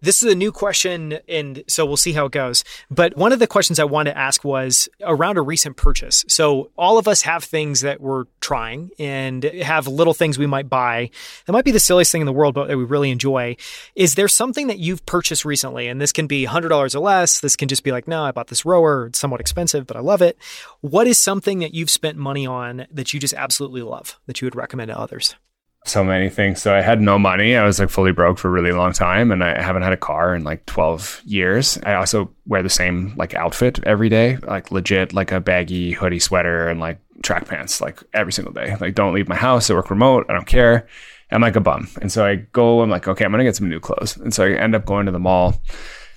This 0.03 0.21
is 0.21 0.33
a 0.33 0.35
new 0.35 0.51
question, 0.51 1.21
and 1.29 1.63
so 1.69 1.87
we'll 1.87 1.97
see 1.97 2.13
how 2.13 2.27
it 2.27 2.33
goes. 2.33 2.65
But 2.91 3.17
one 3.17 3.33
of 3.33 3.39
the 3.39 3.47
questions 3.47 3.79
I 3.79 3.85
wanted 3.85 4.11
to 4.11 4.19
ask 4.19 4.43
was 4.43 4.89
around 5.01 5.39
a 5.39 5.43
recent 5.43 5.77
purchase. 5.77 6.25
So 6.27 6.73
all 6.77 6.99
of 6.99 7.07
us 7.07 7.23
have 7.23 7.45
things 7.45 7.83
that 7.83 8.01
we're 8.01 8.25
trying 8.41 8.91
and 8.99 9.45
have 9.45 9.87
little 9.87 10.13
things 10.13 10.41
we 10.41 10.47
might 10.49 10.69
buy. 10.69 11.11
That 11.47 11.53
might 11.53 11.65
be 11.65 11.71
the 11.71 11.79
silliest 11.79 12.11
thing 12.11 12.21
in 12.21 12.27
the 12.27 12.33
world, 12.33 12.57
but 12.57 12.67
that 12.67 12.77
we 12.77 12.83
really 12.83 13.13
enjoy. 13.13 13.57
Is 13.95 14.17
there 14.17 14.27
something 14.27 14.67
that 14.67 14.81
you've 14.81 15.07
purchased 15.07 15.45
recently? 15.45 15.87
And 15.87 16.01
this 16.01 16.11
can 16.11 16.27
be 16.27 16.47
$100 16.47 16.95
or 16.97 16.99
less. 16.99 17.39
This 17.39 17.55
can 17.55 17.69
just 17.69 17.85
be 17.85 17.93
like, 17.93 18.09
no, 18.09 18.25
I 18.25 18.33
bought 18.33 18.49
this 18.49 18.65
rower. 18.65 19.07
It's 19.07 19.21
somewhat 19.21 19.41
expensive, 19.41 19.87
but 19.87 19.97
I 19.97 20.01
love 20.01 20.21
it. 20.21 20.37
What 20.81 21.07
is 21.07 21.17
something 21.17 21.61
that 21.61 21.75
you've 21.75 21.91
spent 21.91 22.19
money 22.19 22.45
on 22.45 22.87
that 22.91 23.15
you 23.15 23.21
just 23.21 23.35
absolutely 23.35 23.83
love 23.83 24.19
that 24.27 24.41
you 24.41 24.47
would 24.47 24.57
recommend 24.57 24.89
to 24.89 24.99
others? 24.99 25.37
So 25.85 26.05
many 26.05 26.29
things. 26.29 26.63
So 26.63 26.75
I 26.75 26.81
had 26.81 27.01
no 27.01 27.19
money. 27.19 27.57
I 27.57 27.65
was 27.65 27.79
like 27.81 27.91
fully 27.91 28.13
broke 28.13 28.39
for 28.39 28.49
a 28.49 28.53
really 28.53 28.73
long 28.73 28.93
time 28.93 29.33
and 29.33 29.43
I 29.43 29.61
haven't 29.61 29.83
had 29.83 29.93
a 29.93 29.97
car 29.97 30.35
in 30.35 30.45
like 30.45 30.65
12 30.67 31.23
years. 31.25 31.79
I 31.85 31.95
also 31.95 32.31
wear 32.47 32.63
the 32.63 32.71
same 32.71 33.15
like 33.17 33.35
outfit 33.35 33.81
every 33.85 34.09
day, 34.09 34.37
like 34.37 34.71
legit 34.71 35.13
like 35.13 35.33
a 35.33 35.41
baggy 35.41 35.93
hoodie 35.93 36.21
sweater 36.21 36.69
and 36.69 36.79
like 36.79 36.99
track 37.23 37.49
pants 37.49 37.81
like 37.81 38.03
every 38.15 38.33
single 38.33 38.53
day. 38.53 38.77
Like 38.81 38.95
don't 38.95 39.15
leave 39.15 39.29
my 39.29 39.37
house. 39.37 39.71
I 39.71 39.75
work 39.75 39.91
remote. 39.91 40.27
I 40.29 40.35
don't 40.35 40.47
care. 40.47 40.87
I'm 41.33 41.41
like 41.41 41.57
a 41.57 41.61
bum. 41.61 41.89
And 42.01 42.13
so 42.13 42.27
I 42.27 42.37
go, 42.37 42.83
I'm 42.83 42.91
like, 42.91 43.09
okay, 43.09 43.25
I'm 43.25 43.33
going 43.33 43.39
to 43.39 43.45
get 43.45 43.57
some 43.57 43.69
new 43.69 43.81
clothes. 43.81 44.17
And 44.19 44.35
so 44.35 44.45
I 44.45 44.53
end 44.53 44.75
up 44.75 44.85
going 44.85 45.07
to 45.07 45.13
the 45.13 45.19
mall. 45.19 45.61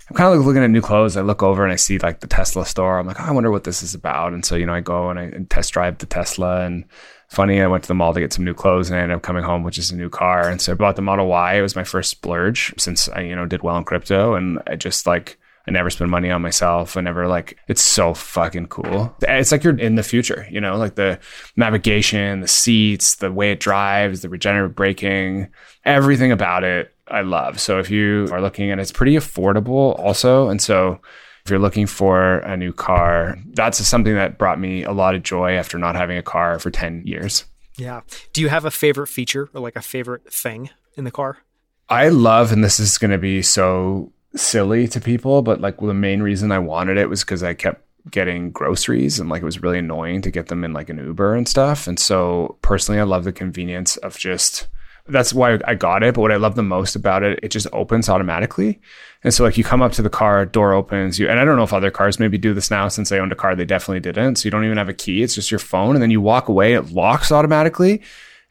I'm 0.10 0.16
kind 0.16 0.32
of 0.32 0.38
like 0.38 0.46
looking 0.46 0.62
at 0.62 0.70
new 0.70 0.82
clothes. 0.82 1.18
I 1.18 1.22
look 1.22 1.42
over 1.42 1.64
and 1.64 1.72
I 1.72 1.78
see 1.78 1.98
like 1.98 2.20
the 2.20 2.28
Tesla 2.28 2.66
store. 2.66 3.00
I'm 3.00 3.08
like, 3.08 3.20
oh, 3.20 3.24
I 3.24 3.32
wonder 3.32 3.50
what 3.50 3.64
this 3.64 3.82
is 3.82 3.96
about. 3.96 4.34
And 4.34 4.46
so, 4.46 4.56
you 4.56 4.66
know, 4.66 4.74
I 4.74 4.82
go 4.82 5.10
and 5.10 5.18
I 5.18 5.32
test 5.50 5.72
drive 5.74 5.98
the 5.98 6.06
Tesla 6.06 6.66
and 6.66 6.86
funny. 7.30 7.62
I 7.62 7.68
went 7.68 7.84
to 7.84 7.88
the 7.88 7.96
mall 7.96 8.14
to 8.14 8.20
get 8.20 8.34
some 8.34 8.46
new 8.46 8.54
clothes 8.54 8.90
and 8.90 9.00
I 9.00 9.04
ended 9.04 9.18
up 9.18 9.24
coming 9.24 9.44
home, 9.44 9.64
which 9.64 9.78
is 9.78 9.92
a 9.92 9.96
new 9.96 10.10
car. 10.10 10.50
And 10.50 10.62
so 10.62 10.72
I 10.72 10.76
bought 10.76 10.96
the 10.96 11.02
Model 11.02 11.28
Y. 11.28 11.56
It 11.56 11.62
was 11.62 11.76
my 11.76 11.84
first 11.84 12.10
splurge 12.10 12.74
since 12.78 13.10
I, 13.10 13.22
you 13.22 13.36
know, 13.36 13.46
did 13.46 13.64
well 13.64 13.78
in 13.78 13.84
crypto. 13.84 14.36
And 14.36 14.60
I 14.68 14.76
just 14.76 15.06
like, 15.08 15.38
I 15.68 15.72
never 15.72 15.90
spend 15.90 16.12
money 16.12 16.30
on 16.30 16.44
myself. 16.44 16.96
I 16.96 17.02
never 17.02 17.28
like, 17.28 17.58
it's 17.68 17.82
so 17.82 18.14
fucking 18.14 18.68
cool. 18.68 19.16
It's 19.24 19.52
like 19.52 19.64
you're 19.64 19.78
in 19.78 19.96
the 19.96 20.04
future, 20.04 20.48
you 20.52 20.62
know, 20.62 20.78
like 20.78 20.96
the 20.96 21.20
navigation, 21.56 22.42
the 22.42 22.48
seats, 22.48 23.16
the 23.16 23.32
way 23.32 23.52
it 23.52 23.60
drives, 23.60 24.22
the 24.22 24.30
regenerative 24.30 24.76
braking, 24.76 25.48
everything 25.84 26.32
about 26.32 26.64
it. 26.64 26.94
I 27.08 27.22
love. 27.22 27.60
So 27.60 27.80
if 27.80 27.90
you 27.90 28.28
are 28.32 28.42
looking 28.42 28.72
at 28.72 28.80
it, 28.80 28.82
it's 28.82 28.92
pretty 28.92 29.16
affordable 29.16 29.98
also. 30.00 30.50
And 30.50 30.62
so 30.62 31.02
if 31.46 31.52
you're 31.52 31.60
looking 31.60 31.86
for 31.86 32.40
a 32.40 32.58
new 32.58 32.74
car, 32.74 33.38
that's 33.54 33.78
something 33.86 34.16
that 34.16 34.40
brought 34.40 34.60
me 34.60 34.84
a 34.84 34.92
lot 34.92 35.14
of 35.14 35.22
joy 35.22 35.54
after 35.54 35.78
not 35.78 35.96
having 35.96 36.18
a 36.18 36.24
car 36.24 36.58
for 36.58 36.72
10 36.72 37.04
years. 37.06 37.46
Yeah. 37.78 38.02
Do 38.34 38.42
you 38.42 38.50
have 38.50 38.66
a 38.66 38.72
favorite 38.72 39.08
feature 39.08 39.50
or 39.54 39.62
like 39.62 39.76
a 39.76 39.82
favorite 39.82 40.34
thing 40.34 40.72
in 40.98 41.04
the 41.04 41.12
car? 41.12 41.38
I 41.88 42.10
love, 42.10 42.52
and 42.52 42.64
this 42.64 42.80
is 42.80 42.98
going 42.98 43.12
to 43.12 43.20
be 43.20 43.44
so 43.44 44.12
silly 44.36 44.88
to 44.88 45.00
people, 45.00 45.44
but 45.44 45.62
like 45.62 45.82
well, 45.82 45.90
the 45.90 45.94
main 45.94 46.24
reason 46.24 46.52
I 46.52 46.58
wanted 46.58 46.98
it 46.98 47.10
was 47.10 47.24
because 47.24 47.44
I 47.44 47.54
kept 47.54 47.84
getting 48.10 48.50
groceries 48.50 49.20
and 49.20 49.30
like 49.30 49.44
it 49.44 49.46
was 49.46 49.62
really 49.62 49.80
annoying 49.80 50.22
to 50.24 50.32
get 50.32 50.48
them 50.48 50.64
in 50.64 50.74
like 50.74 50.90
an 50.90 50.98
Uber 50.98 51.36
and 51.36 51.48
stuff. 51.48 51.86
And 51.86 52.00
so 52.00 52.58
personally, 52.64 53.00
I 53.00 53.04
love 53.04 53.24
the 53.24 53.32
convenience 53.32 53.98
of 53.98 54.18
just 54.18 54.68
that's 55.08 55.34
why 55.34 55.60
I 55.66 55.76
got 55.76 56.04
it. 56.04 56.16
But 56.16 56.22
what 56.22 56.32
I 56.32 56.38
love 56.38 56.56
the 56.56 56.64
most 56.64 56.96
about 56.96 57.24
it, 57.24 57.40
it 57.44 57.50
just 57.50 57.68
opens 57.74 58.10
automatically. 58.10 58.80
And 59.24 59.34
so 59.34 59.44
like 59.44 59.58
you 59.58 59.64
come 59.64 59.82
up 59.82 59.92
to 59.94 60.02
the 60.02 60.10
car, 60.10 60.46
door 60.46 60.74
opens, 60.74 61.20
you 61.20 61.30
and 61.30 61.40
I 61.40 61.46
don't 61.46 61.58
know 61.58 61.64
if 61.64 61.74
other 61.74 61.92
cars 61.92 62.20
maybe 62.20 62.38
do 62.38 62.54
this 62.54 62.72
now 62.72 62.88
since 62.88 63.12
I 63.12 63.20
owned 63.20 63.32
a 63.32 63.36
car, 63.36 63.56
they 63.56 63.66
definitely 63.66 64.00
didn't. 64.00 64.38
So 64.38 64.46
you 64.46 64.52
don't 64.52 64.66
even 64.66 64.78
have 64.78 64.90
a 64.90 64.94
key. 64.94 65.24
It's 65.24 65.36
just 65.36 65.52
your 65.52 65.60
phone. 65.60 65.96
And 65.96 66.02
then 66.02 66.12
you 66.12 66.22
walk 66.22 66.48
away, 66.48 66.74
it 66.74 66.92
locks 66.92 67.32
automatically. 67.32 68.02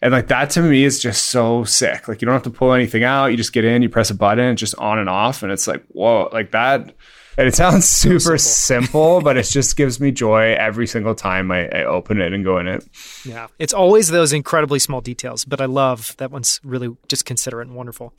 And 0.01 0.13
like 0.13 0.29
that 0.29 0.51
to 0.51 0.63
me 0.63 0.85
is 0.85 1.01
just 1.01 1.27
so 1.27 1.65
sick. 1.65 2.09
Like 2.09 2.21
you 2.21 2.27
don't 2.27 2.35
have 2.35 2.43
to 2.43 2.51
pull 2.51 2.73
anything 2.73 3.05
out. 3.05 3.27
You 3.27 3.37
just 3.37 3.53
get 3.53 3.65
in, 3.65 3.83
you 3.83 3.89
press 3.89 4.11
a 4.11 4.15
button, 4.15 4.53
it's 4.53 4.61
just 4.61 4.75
on 4.77 4.99
and 4.99 5.09
off. 5.09 5.43
And 5.43 5.51
it's 5.51 5.67
like, 5.67 5.85
whoa, 5.89 6.29
like 6.33 6.51
that 6.53 6.95
and 7.37 7.49
it 7.49 7.55
sounds 7.55 7.89
super 7.89 8.39
simple. 8.39 8.39
simple, 8.39 9.21
but 9.21 9.37
it 9.37 9.47
just 9.47 9.77
gives 9.77 10.01
me 10.01 10.11
joy 10.11 10.55
every 10.55 10.87
single 10.87 11.15
time 11.15 11.51
I, 11.51 11.69
I, 11.69 11.85
open 11.85 12.21
it 12.21 12.33
and 12.33 12.45
go 12.45 12.59
in 12.59 12.69
it. 12.69 12.85
Yeah. 13.25 13.49
It's 13.59 13.73
always 13.73 14.09
those 14.09 14.33
incredibly 14.33 14.79
small 14.79 15.01
details, 15.01 15.45
but 15.45 15.61
I 15.61 15.67
love 15.67 16.15
that 16.19 16.31
one's 16.31 16.61
really 16.65 16.97
just 17.09 17.25
considerate 17.25 17.67
and 17.67 17.77
wonderful. 17.77 18.13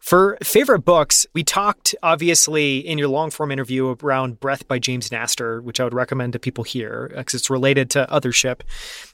For 0.00 0.38
favorite 0.42 0.84
books, 0.84 1.26
we 1.34 1.44
talked 1.44 1.94
obviously 2.02 2.78
in 2.78 2.98
your 2.98 3.08
long 3.08 3.30
form 3.30 3.50
interview 3.50 3.96
around 4.02 4.40
Breath 4.40 4.66
by 4.68 4.78
James 4.78 5.10
Nestor, 5.10 5.60
which 5.62 5.80
I 5.80 5.84
would 5.84 5.94
recommend 5.94 6.32
to 6.34 6.38
people 6.38 6.64
here 6.64 7.12
because 7.14 7.34
it's 7.34 7.50
related 7.50 7.90
to 7.90 8.06
Othership, 8.10 8.60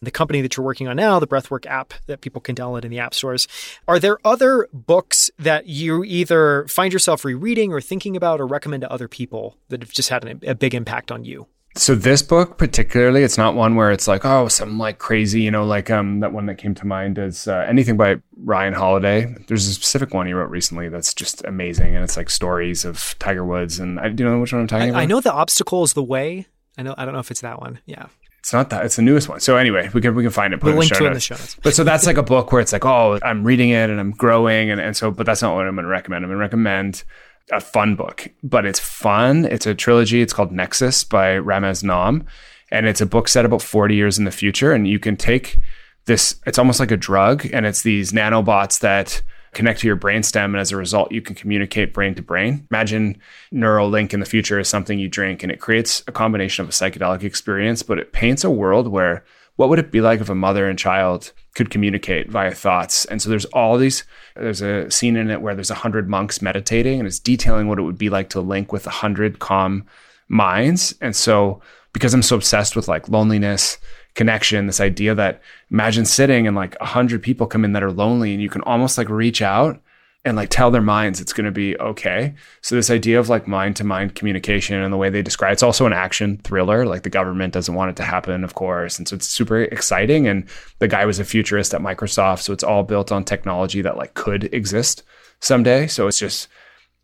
the 0.03 0.11
company 0.11 0.41
that 0.41 0.57
you're 0.57 0.67
working 0.67 0.89
on 0.89 0.97
now, 0.97 1.19
the 1.19 1.27
Breathwork 1.27 1.67
app 1.67 1.95
that 2.07 2.21
people 2.21 2.41
can 2.41 2.55
download 2.55 2.85
in 2.85 2.91
the 2.91 2.99
app 2.99 3.15
stores. 3.15 3.49
Are 3.89 3.99
there 3.99 4.19
other 4.25 4.69
books 4.73 5.31
that 5.39 5.67
you 5.67 6.05
either 6.05 6.67
find 6.69 6.93
yourself 6.93 7.25
rereading 7.25 7.73
or 7.73 7.81
thinking 7.81 8.17
about 8.17 8.41
or 8.41 8.47
recommend 8.47 8.83
to 8.83 8.91
other 8.91 9.09
people? 9.09 9.44
That 9.69 9.83
have 9.83 9.93
just 9.93 10.09
had 10.09 10.25
an, 10.25 10.41
a 10.47 10.55
big 10.55 10.75
impact 10.75 11.11
on 11.11 11.25
you? 11.25 11.47
So 11.77 11.97
this 11.97 12.23
book 12.23 12.57
particularly, 12.57 13.25
it's 13.25 13.37
not 13.37 13.57
one 13.57 13.75
where 13.75 13.91
it's 13.91 14.07
like, 14.07 14.25
oh, 14.25 14.47
some 14.47 14.79
like 14.79 14.99
crazy, 14.99 15.43
you 15.43 15.51
know, 15.51 15.65
like 15.65 15.91
um 15.91 16.21
that 16.21 16.33
one 16.33 16.47
that 16.47 16.55
came 16.57 16.75
to 16.77 16.87
mind 16.87 17.19
is 17.19 17.49
uh, 17.49 17.67
anything 17.69 17.97
by 17.97 18.17
Ryan 18.37 18.75
Holiday. 18.75 19.35
There's 19.49 19.67
a 19.67 19.75
specific 19.75 20.15
one 20.15 20.27
he 20.27 20.33
wrote 20.33 20.51
recently 20.51 20.89
that's 20.89 21.13
just 21.13 21.45
amazing, 21.45 21.97
and 21.97 22.05
it's 22.05 22.17
like 22.17 22.31
stories 22.31 22.85
of 22.85 23.17
Tiger 23.19 23.45
Woods, 23.45 23.81
and 23.81 23.99
I 23.99 24.09
do 24.09 24.23
you 24.23 24.31
know 24.31 24.39
which 24.39 24.53
one 24.53 24.63
I'm 24.63 24.69
talking 24.69 24.87
I, 24.87 24.91
about. 24.91 25.01
I 25.01 25.07
know 25.07 25.21
the 25.21 25.33
obstacle 25.33 25.83
is 25.83 25.95
the 25.95 26.03
way. 26.05 26.47
I 26.79 26.83
know. 26.83 26.95
I 26.97 27.05
don't 27.05 27.15
know 27.15 27.21
if 27.21 27.33
it's 27.33 27.41
that 27.41 27.61
one. 27.61 27.81
Yeah. 27.87 28.07
It's 28.39 28.53
not 28.53 28.69
that. 28.71 28.85
It's 28.85 28.97
the 28.97 29.03
newest 29.03 29.29
one. 29.29 29.41
So 29.41 29.57
anyway, 29.57 29.89
we 29.95 30.03
can 30.03 30.15
we 30.15 30.23
can 30.23 30.31
find 30.31 30.53
it. 30.53 30.61
Put 30.61 30.67
we'll 30.67 30.77
link 30.77 30.93
to 30.93 31.05
it 31.05 31.09
in 31.09 31.13
the 31.15 31.21
show 31.21 31.35
notes. 31.35 31.57
But 31.63 31.75
so 31.75 31.83
that's 31.83 32.05
like 32.07 32.19
a 32.19 32.23
book 32.23 32.53
where 32.53 32.61
it's 32.61 32.75
like, 32.75 32.85
oh, 32.85 33.19
I'm 33.23 33.43
reading 33.43 33.71
it 33.71 33.89
and 33.89 33.99
I'm 33.99 34.11
growing, 34.11 34.71
and, 34.71 34.81
and 34.81 34.95
so, 34.95 35.11
but 35.11 35.25
that's 35.25 35.41
not 35.41 35.55
what 35.55 35.67
I'm 35.67 35.75
going 35.75 35.85
to 35.85 35.91
recommend. 35.91 36.25
I'm 36.25 36.29
going 36.29 36.37
to 36.37 36.41
recommend 36.41 37.05
a 37.53 37.61
fun 37.61 37.95
book, 37.95 38.29
but 38.43 38.65
it's 38.65 38.81
fun. 38.81 39.45
It's 39.45 39.67
a 39.67 39.75
trilogy. 39.75 40.23
It's 40.23 40.33
called 40.33 40.53
Nexus 40.53 41.05
by 41.05 41.37
Ramez 41.37 41.83
Naam. 41.83 42.27
And 42.71 42.87
it's 42.87 43.01
a 43.01 43.07
book 43.07 43.29
set 43.29 43.45
about 43.45 43.63
40 43.63 43.95
years 43.95 44.19
in 44.19 44.25
the 44.25 44.31
future. 44.31 44.73
And 44.73 44.89
you 44.89 44.99
can 44.99 45.17
take 45.17 45.59
this, 46.07 46.41
it's 46.47 46.59
almost 46.59 46.81
like 46.81 46.91
a 46.91 46.97
drug, 46.97 47.47
and 47.53 47.67
it's 47.67 47.83
these 47.83 48.13
nanobots 48.13 48.81
that 48.81 49.23
connect 49.53 49.81
to 49.81 49.87
your 49.87 49.97
brainstem. 49.97 50.47
And 50.47 50.57
as 50.57 50.73
a 50.73 50.77
result, 50.77 51.13
you 51.13 51.23
can 51.23 51.35
communicate 51.35 51.95
brain 51.95 52.15
to 52.17 52.23
brain. 52.23 52.67
Imagine 52.71 53.21
Neuralink 53.53 54.13
in 54.13 54.21
the 54.21 54.27
future 54.27 54.59
is 54.59 54.69
something 54.69 54.99
you 54.99 55.09
drink, 55.09 55.43
and 55.43 55.53
it 55.53 55.61
creates 55.61 56.03
a 56.07 56.13
combination 56.13 56.63
of 56.65 56.69
a 56.71 56.73
psychedelic 56.73 57.23
experience, 57.23 57.83
but 57.83 57.99
it 57.99 58.13
paints 58.13 58.45
a 58.45 58.51
world 58.51 58.89
where 58.89 59.25
what 59.57 59.69
would 59.69 59.79
it 59.79 59.93
be 59.93 60.01
like 60.01 60.21
if 60.21 60.29
a 60.29 60.35
mother 60.35 60.69
and 60.69 60.79
child 60.79 61.33
could 61.55 61.71
communicate 61.71 62.29
via 62.29 62.53
thoughts? 62.53 63.05
And 63.05 63.23
so 63.23 63.31
there's 63.31 63.45
all 63.47 63.79
these, 63.79 64.05
there's 64.35 64.63
a 64.63 64.91
scene 64.91 65.17
in 65.17 65.31
it 65.31 65.41
where 65.41 65.55
there's 65.55 65.71
a 65.71 65.77
hundred 65.77 66.09
monks 66.09 66.43
meditating 66.43 66.99
and 66.99 67.07
it's 67.07 67.21
detailing 67.21 67.69
what 67.69 67.79
it 67.79 67.83
would 67.83 67.99
be 67.99 68.11
like 68.11 68.31
to 68.31 68.41
link 68.41 68.73
with 68.73 68.87
a 68.87 68.91
hundred 68.91 69.39
calm 69.39 69.87
minds. 70.29 70.95
And 71.01 71.15
so 71.15 71.61
because 71.93 72.13
I'm 72.13 72.23
so 72.23 72.37
obsessed 72.37 72.75
with 72.75 72.89
like 72.89 73.09
loneliness, 73.09 73.79
connection, 74.15 74.67
this 74.67 74.81
idea 74.81 75.15
that 75.15 75.41
imagine 75.71 76.05
sitting 76.05 76.47
and 76.47 76.57
like 76.57 76.77
a 76.81 76.87
hundred 76.87 77.23
people 77.23 77.47
come 77.47 77.65
in 77.65 77.73
that 77.73 77.83
are 77.83 77.93
lonely 77.93 78.33
and 78.33 78.43
you 78.43 78.49
can 78.49 78.63
almost 78.63 78.99
like 78.99 79.09
reach 79.09 79.41
out 79.41 79.81
and 80.25 80.37
like 80.37 80.49
tell 80.49 80.71
their 80.71 80.83
minds 80.83 81.21
it's 81.21 81.33
going 81.33 81.45
to 81.45 81.51
be 81.51 81.77
okay. 81.79 82.35
So 82.63 82.75
this 82.75 82.91
idea 82.91 83.21
of 83.21 83.29
like 83.29 83.47
mind 83.47 83.77
to 83.77 83.85
mind 83.85 84.15
communication 84.15 84.81
and 84.81 84.93
the 84.93 84.97
way 84.97 85.11
they 85.11 85.23
describe 85.23 85.53
it's 85.53 85.63
also 85.63 85.87
an 85.87 85.93
action 85.93 86.39
thriller. 86.39 86.87
Like 86.87 87.03
the 87.03 87.11
government 87.11 87.53
doesn't 87.53 87.75
want 87.75 87.91
it 87.91 87.97
to 87.97 88.03
happen, 88.03 88.43
of 88.43 88.55
course, 88.55 88.99
and 88.99 89.07
so 89.07 89.17
it's 89.17 89.29
super 89.29 89.63
exciting. 89.63 90.27
And 90.27 90.47
the 90.79 90.89
guy 90.89 91.05
was 91.05 91.19
a 91.19 91.25
futurist 91.25 91.75
at 91.75 91.81
Microsoft, 91.81 92.41
so 92.41 92.53
it's 92.53 92.65
all 92.65 92.83
built 92.83 93.13
on 93.13 93.25
technology 93.25 93.83
that 93.83 93.97
like 93.97 94.15
could 94.15 94.53
exist 94.55 95.03
someday. 95.41 95.87
So 95.87 96.07
it's 96.07 96.19
just 96.19 96.49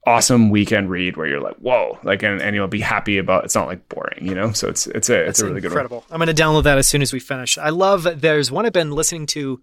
awesome 0.06 0.48
weekend 0.48 0.88
read 0.88 1.16
where 1.16 1.26
you're 1.26 1.40
like, 1.40 1.56
whoa, 1.56 1.98
like, 2.02 2.22
and, 2.22 2.40
and 2.40 2.56
you'll 2.56 2.68
be 2.68 2.80
happy 2.80 3.18
about. 3.18 3.44
It's 3.44 3.54
not 3.54 3.66
like 3.66 3.86
boring, 3.88 4.26
you 4.26 4.34
know. 4.34 4.52
So 4.52 4.68
it's 4.68 4.86
it's 4.88 5.10
a 5.10 5.28
it's 5.28 5.40
a 5.40 5.46
really 5.46 5.62
incredible. 5.62 6.00
good 6.00 6.10
one. 6.10 6.20
I'm 6.20 6.26
going 6.26 6.34
to 6.34 6.42
download 6.42 6.64
that 6.64 6.78
as 6.78 6.86
soon 6.86 7.02
as 7.02 7.12
we 7.12 7.20
finish. 7.20 7.58
I 7.58 7.68
love. 7.68 8.06
There's 8.20 8.50
one 8.50 8.66
I've 8.66 8.72
been 8.72 8.92
listening 8.92 9.26
to 9.26 9.60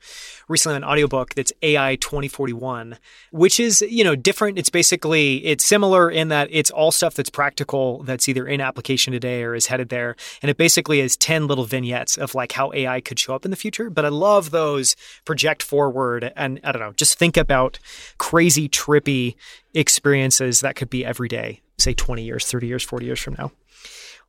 recently, 0.48 0.78
an 0.78 0.84
audiobook 0.84 1.34
that's 1.34 1.52
AI 1.64 1.96
2041, 1.96 2.98
which 3.32 3.60
is 3.60 3.82
you 3.82 4.04
know 4.04 4.16
different. 4.16 4.60
It's 4.60 4.70
basically 4.70 5.46
it's 5.46 5.66
similar 5.66 6.10
in 6.10 6.28
that 6.30 6.50
it's 6.52 6.70
all 6.70 6.92
stuff 6.92 7.16
that's 7.16 7.30
practical 7.30 8.04
that's 8.04 8.30
either 8.30 8.48
in 8.48 8.62
application 8.62 9.14
today 9.14 9.44
or 9.44 9.56
is 9.56 9.68
headed 9.68 9.90
there, 9.90 10.16
and 10.42 10.50
it 10.52 10.58
basically 10.58 11.00
is 11.00 11.18
10 11.18 11.48
little 11.48 11.66
vignettes 11.66 12.18
of 12.18 12.36
like 12.36 12.52
how 12.52 12.72
AI 12.74 13.02
could 13.02 13.20
show 13.20 13.34
up 13.34 13.44
in 13.46 13.52
the 13.52 13.58
future. 13.58 13.90
But 13.90 14.06
I 14.06 14.10
love 14.10 14.52
those 14.52 14.96
project 15.26 15.64
forward 15.64 16.32
and 16.36 16.60
I 16.64 16.72
don't 16.72 16.82
know, 16.82 16.94
just 16.94 17.18
think 17.18 17.38
about 17.38 17.80
crazy 18.18 18.70
trippy 18.70 19.36
experiences 19.80 20.62
that 20.62 20.76
could 20.76 20.90
be 20.90 21.06
every 21.06 21.28
day, 21.28 21.62
say 21.78 21.94
20 21.94 22.24
years, 22.24 22.50
30 22.50 22.68
years, 22.68 22.84
40 22.84 23.06
years 23.06 23.20
from 23.20 23.36
now. 23.38 23.52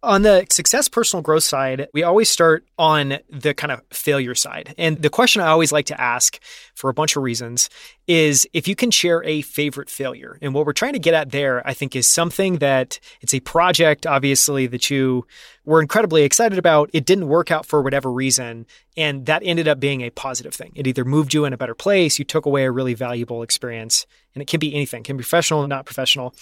On 0.00 0.22
the 0.22 0.46
success 0.48 0.86
personal 0.86 1.22
growth 1.22 1.42
side, 1.42 1.88
we 1.92 2.04
always 2.04 2.30
start 2.30 2.64
on 2.78 3.18
the 3.28 3.52
kind 3.52 3.72
of 3.72 3.82
failure 3.90 4.36
side. 4.36 4.72
And 4.78 5.02
the 5.02 5.10
question 5.10 5.42
I 5.42 5.48
always 5.48 5.72
like 5.72 5.86
to 5.86 6.00
ask 6.00 6.38
for 6.76 6.88
a 6.88 6.94
bunch 6.94 7.16
of 7.16 7.24
reasons 7.24 7.68
is 8.06 8.46
if 8.52 8.68
you 8.68 8.76
can 8.76 8.92
share 8.92 9.24
a 9.24 9.42
favorite 9.42 9.90
failure. 9.90 10.38
And 10.40 10.54
what 10.54 10.66
we're 10.66 10.72
trying 10.72 10.92
to 10.92 11.00
get 11.00 11.14
at 11.14 11.32
there, 11.32 11.66
I 11.66 11.74
think, 11.74 11.96
is 11.96 12.06
something 12.06 12.58
that 12.58 13.00
it's 13.22 13.34
a 13.34 13.40
project, 13.40 14.06
obviously, 14.06 14.68
that 14.68 14.88
you 14.88 15.26
were 15.64 15.82
incredibly 15.82 16.22
excited 16.22 16.58
about. 16.58 16.90
It 16.92 17.04
didn't 17.04 17.26
work 17.26 17.50
out 17.50 17.66
for 17.66 17.82
whatever 17.82 18.12
reason. 18.12 18.66
And 18.96 19.26
that 19.26 19.42
ended 19.44 19.66
up 19.66 19.80
being 19.80 20.02
a 20.02 20.10
positive 20.10 20.54
thing. 20.54 20.70
It 20.76 20.86
either 20.86 21.04
moved 21.04 21.34
you 21.34 21.44
in 21.44 21.52
a 21.52 21.58
better 21.58 21.74
place, 21.74 22.20
you 22.20 22.24
took 22.24 22.46
away 22.46 22.64
a 22.64 22.70
really 22.70 22.94
valuable 22.94 23.42
experience, 23.42 24.06
and 24.32 24.42
it 24.42 24.46
can 24.46 24.60
be 24.60 24.74
anything, 24.74 25.00
it 25.00 25.06
can 25.06 25.16
be 25.16 25.22
professional, 25.22 25.66
not 25.66 25.86
professional. 25.86 26.34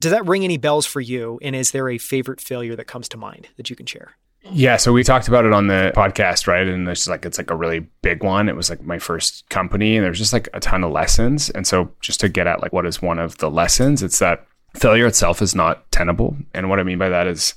Does 0.00 0.12
that 0.12 0.26
ring 0.26 0.44
any 0.44 0.56
bells 0.56 0.86
for 0.86 1.00
you? 1.00 1.38
And 1.42 1.56
is 1.56 1.72
there 1.72 1.88
a 1.88 1.98
favorite 1.98 2.40
failure 2.40 2.76
that 2.76 2.86
comes 2.86 3.08
to 3.10 3.16
mind 3.16 3.48
that 3.56 3.68
you 3.68 3.76
can 3.76 3.86
share? 3.86 4.16
Yeah, 4.50 4.76
so 4.76 4.92
we 4.92 5.02
talked 5.02 5.28
about 5.28 5.44
it 5.44 5.52
on 5.52 5.66
the 5.66 5.92
podcast, 5.96 6.46
right? 6.46 6.66
And 6.66 6.88
it's 6.88 7.08
like 7.08 7.26
it's 7.26 7.38
like 7.38 7.50
a 7.50 7.56
really 7.56 7.80
big 8.02 8.22
one. 8.22 8.48
It 8.48 8.56
was 8.56 8.70
like 8.70 8.82
my 8.82 8.98
first 8.98 9.48
company, 9.50 9.96
and 9.96 10.04
there's 10.04 10.18
just 10.18 10.32
like 10.32 10.48
a 10.54 10.60
ton 10.60 10.84
of 10.84 10.92
lessons. 10.92 11.50
And 11.50 11.66
so, 11.66 11.90
just 12.00 12.20
to 12.20 12.28
get 12.28 12.46
at 12.46 12.62
like 12.62 12.72
what 12.72 12.86
is 12.86 13.02
one 13.02 13.18
of 13.18 13.36
the 13.38 13.50
lessons, 13.50 14.02
it's 14.02 14.20
that 14.20 14.46
failure 14.74 15.06
itself 15.06 15.42
is 15.42 15.54
not 15.54 15.90
tenable. 15.90 16.36
And 16.54 16.70
what 16.70 16.78
I 16.78 16.84
mean 16.84 16.98
by 16.98 17.08
that 17.08 17.26
is 17.26 17.54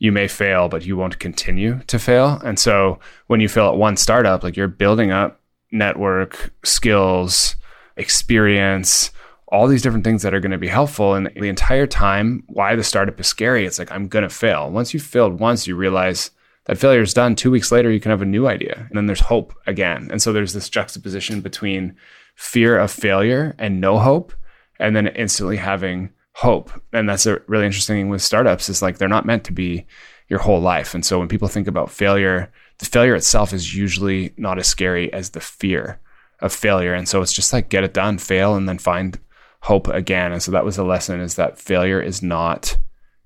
you 0.00 0.10
may 0.10 0.26
fail, 0.26 0.68
but 0.68 0.84
you 0.84 0.96
won't 0.96 1.20
continue 1.20 1.80
to 1.86 1.98
fail. 1.98 2.40
And 2.44 2.58
so, 2.58 2.98
when 3.28 3.40
you 3.40 3.48
fail 3.48 3.68
at 3.68 3.76
one 3.76 3.96
startup, 3.96 4.42
like 4.42 4.56
you're 4.56 4.68
building 4.68 5.12
up 5.12 5.40
network 5.70 6.52
skills, 6.64 7.54
experience, 7.96 9.12
all 9.54 9.68
these 9.68 9.82
different 9.82 10.04
things 10.04 10.22
that 10.22 10.34
are 10.34 10.40
going 10.40 10.50
to 10.50 10.58
be 10.58 10.66
helpful. 10.66 11.14
And 11.14 11.30
the 11.36 11.48
entire 11.48 11.86
time, 11.86 12.42
why 12.48 12.74
the 12.74 12.82
startup 12.82 13.20
is 13.20 13.28
scary, 13.28 13.64
it's 13.64 13.78
like, 13.78 13.92
I'm 13.92 14.08
going 14.08 14.24
to 14.24 14.28
fail. 14.28 14.68
Once 14.68 14.92
you've 14.92 15.04
failed 15.04 15.38
once, 15.38 15.68
you 15.68 15.76
realize 15.76 16.32
that 16.64 16.76
failure 16.76 17.02
is 17.02 17.14
done. 17.14 17.36
Two 17.36 17.52
weeks 17.52 17.70
later, 17.70 17.88
you 17.92 18.00
can 18.00 18.10
have 18.10 18.20
a 18.20 18.26
new 18.26 18.48
idea. 18.48 18.86
And 18.88 18.96
then 18.96 19.06
there's 19.06 19.20
hope 19.20 19.54
again. 19.68 20.08
And 20.10 20.20
so 20.20 20.32
there's 20.32 20.54
this 20.54 20.68
juxtaposition 20.68 21.40
between 21.40 21.94
fear 22.34 22.76
of 22.76 22.90
failure 22.90 23.54
and 23.56 23.80
no 23.80 23.98
hope, 23.98 24.32
and 24.80 24.96
then 24.96 25.06
instantly 25.06 25.56
having 25.56 26.10
hope. 26.32 26.72
And 26.92 27.08
that's 27.08 27.26
a 27.26 27.40
really 27.46 27.66
interesting 27.66 27.94
thing 27.94 28.08
with 28.08 28.22
startups 28.22 28.68
is 28.68 28.82
like 28.82 28.98
they're 28.98 29.08
not 29.08 29.26
meant 29.26 29.44
to 29.44 29.52
be 29.52 29.86
your 30.28 30.40
whole 30.40 30.60
life. 30.60 30.94
And 30.94 31.06
so 31.06 31.20
when 31.20 31.28
people 31.28 31.46
think 31.46 31.68
about 31.68 31.92
failure, 31.92 32.50
the 32.78 32.86
failure 32.86 33.14
itself 33.14 33.52
is 33.52 33.72
usually 33.72 34.34
not 34.36 34.58
as 34.58 34.66
scary 34.66 35.12
as 35.12 35.30
the 35.30 35.40
fear 35.40 36.00
of 36.40 36.52
failure. 36.52 36.92
And 36.92 37.08
so 37.08 37.22
it's 37.22 37.32
just 37.32 37.52
like 37.52 37.68
get 37.68 37.84
it 37.84 37.94
done, 37.94 38.18
fail, 38.18 38.56
and 38.56 38.68
then 38.68 38.78
find 38.78 39.16
hope 39.64 39.88
again. 39.88 40.30
And 40.30 40.42
so 40.42 40.52
that 40.52 40.64
was 40.64 40.76
the 40.76 40.84
lesson 40.84 41.20
is 41.20 41.36
that 41.36 41.58
failure 41.58 41.98
is 41.98 42.22
not 42.22 42.76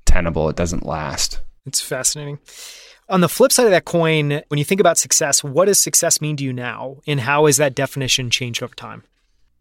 tenable. 0.07 0.49
It 0.49 0.55
doesn't 0.55 0.87
last. 0.87 1.41
It's 1.67 1.81
fascinating. 1.81 2.39
On 3.09 3.21
the 3.21 3.29
flip 3.29 3.51
side 3.51 3.65
of 3.65 3.73
that 3.73 3.85
coin, 3.85 4.43
when 4.47 4.59
you 4.59 4.65
think 4.65 4.81
about 4.81 4.99
success, 4.99 5.43
what 5.43 5.65
does 5.65 5.81
success 5.81 6.21
mean 6.21 6.37
to 6.37 6.45
you 6.45 6.53
now? 6.53 6.99
And 7.09 7.19
how 7.19 7.47
has 7.47 7.57
that 7.57 7.75
definition 7.75 8.31
changed 8.31 8.63
over 8.63 8.75
time? 8.77 9.03